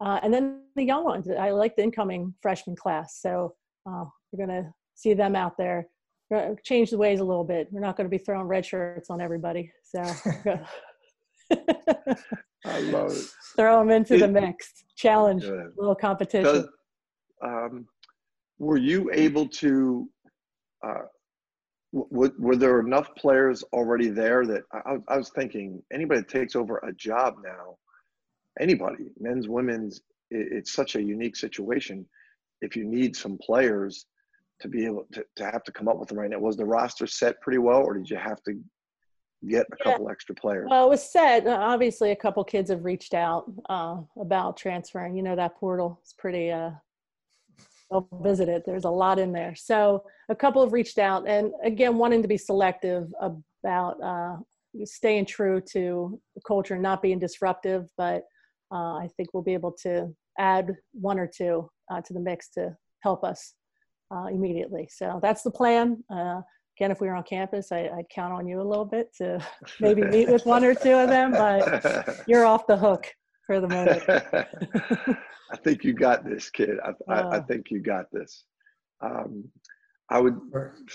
[0.00, 3.18] Uh, and then the young ones, I like the incoming freshman class.
[3.20, 3.54] So
[3.88, 5.88] uh, we're going to see them out there.
[6.64, 7.68] Change the ways a little bit.
[7.70, 9.72] We're not going to be throwing red shirts on everybody.
[9.82, 10.00] So
[12.64, 13.24] I love it.
[13.54, 14.84] Throw them into it, the mix.
[14.96, 16.68] Challenge, a little competition.
[17.42, 17.86] Um,
[18.58, 20.08] were you able to
[20.84, 21.02] uh,
[22.10, 26.56] w- were there enough players already there that I, I was thinking anybody that takes
[26.56, 27.76] over a job now,
[28.60, 32.06] anybody, men's, women's, it, it's such a unique situation.
[32.60, 34.06] If you need some players
[34.60, 36.64] to be able to, to have to come up with them right now, was the
[36.64, 38.58] roster set pretty well, or did you have to
[39.46, 40.66] get a couple extra players?
[40.70, 41.46] Well, it was set.
[41.46, 45.14] Uh, obviously, a couple kids have reached out uh, about transferring.
[45.16, 46.70] You know, that portal is pretty uh,
[48.22, 48.64] visit it.
[48.66, 49.54] There's a lot in there.
[49.54, 54.36] So a couple have reached out, and again, wanting to be selective about uh,
[54.84, 57.88] staying true to the culture and not being disruptive.
[57.96, 58.24] But
[58.72, 62.50] uh, I think we'll be able to add one or two uh, to the mix
[62.50, 63.54] to help us
[64.14, 64.88] uh, immediately.
[64.90, 66.02] So that's the plan.
[66.10, 66.40] Uh,
[66.78, 69.40] again, if we were on campus, I, would count on you a little bit to
[69.80, 73.06] maybe meet with one or two of them, but you're off the hook
[73.46, 74.02] for the moment.
[75.52, 76.78] I think you got this, kid.
[76.84, 77.42] I, I, I oh.
[77.42, 78.44] think you got this.
[79.00, 79.44] Um,
[80.10, 80.38] I would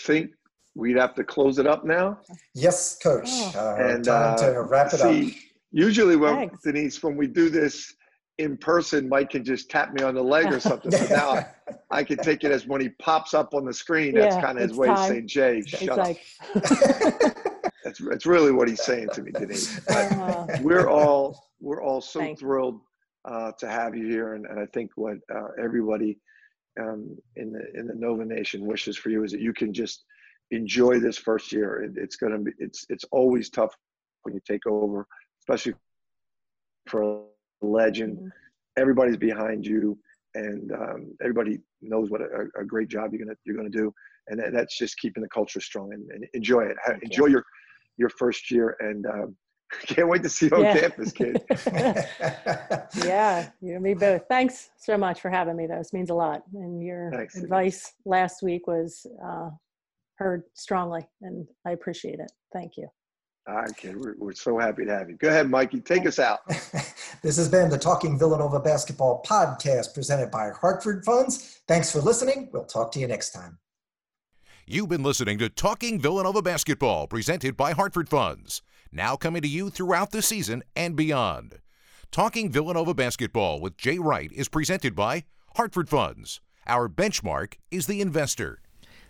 [0.06, 0.32] think
[0.76, 2.20] we'd have to close it up now.
[2.54, 3.30] Yes, coach.
[3.30, 3.52] Oh.
[3.56, 5.34] Uh, and time uh, to wrap it see, up.
[5.72, 6.64] Usually, when Thanks.
[6.64, 7.94] Denise, when we do this
[8.38, 10.92] in person, Mike can just tap me on the leg or something.
[10.92, 11.46] but now I,
[12.00, 14.16] I can take it as when he pops up on the screen.
[14.16, 14.98] That's yeah, kind of his way time.
[14.98, 16.18] of saying, "Jay, shut up."
[17.92, 19.80] that's that's really what he's saying to me, Denise.
[19.90, 22.82] Uh, we're all we're all so thrilled
[23.26, 24.34] uh, to have you here.
[24.34, 26.18] And, and I think what uh, everybody
[26.80, 30.06] um, in the in the Nova Nation wishes for you is that you can just
[30.52, 31.84] enjoy this first year.
[31.84, 33.76] It, it's gonna be it's it's always tough
[34.24, 35.06] when you take over,
[35.42, 35.74] especially
[36.88, 38.18] for a legend.
[38.18, 38.28] Mm-hmm.
[38.78, 39.98] Everybody's behind you,
[40.36, 43.94] and um, everybody knows what a, a, great job you're gonna you're gonna do.
[44.28, 46.78] And that's just keeping the culture strong and, and enjoy it.
[46.88, 47.32] Thank enjoy you.
[47.34, 47.46] your
[47.98, 49.36] your first year and um,
[49.88, 50.80] Can't wait to see you on yeah.
[50.80, 51.42] campus, kid.
[53.06, 54.24] yeah, you and me both.
[54.28, 55.68] Thanks so much for having me.
[55.68, 56.44] Though this means a lot.
[56.54, 57.38] And your Thanks.
[57.38, 59.50] advice last week was uh,
[60.18, 62.32] heard strongly, and I appreciate it.
[62.54, 62.88] Thank you.
[63.48, 63.98] All right, kid.
[63.98, 65.16] We're, we're so happy to have you.
[65.18, 65.82] Go ahead, Mikey.
[65.82, 66.40] Take us out.
[67.24, 71.62] this has been the Talking Villanova Basketball podcast presented by Hartford Funds.
[71.68, 72.50] Thanks for listening.
[72.54, 73.58] We'll talk to you next time.
[74.74, 79.70] You've been listening to Talking Villanova Basketball presented by Hartford Funds now coming to you
[79.70, 81.60] throughout the season and beyond.
[82.10, 85.26] Talking Villanova Basketball with Jay Wright is presented by
[85.58, 86.40] Hartford Funds.
[86.66, 88.62] Our benchmark is the investor.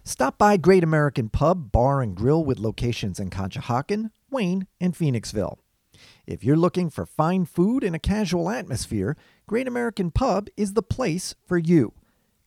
[0.03, 5.59] Stop by Great American Pub, Bar, and Grill with locations in Conshohocken, Wayne, and Phoenixville.
[6.26, 10.82] If you're looking for fine food and a casual atmosphere, Great American Pub is the
[10.82, 11.93] place for you.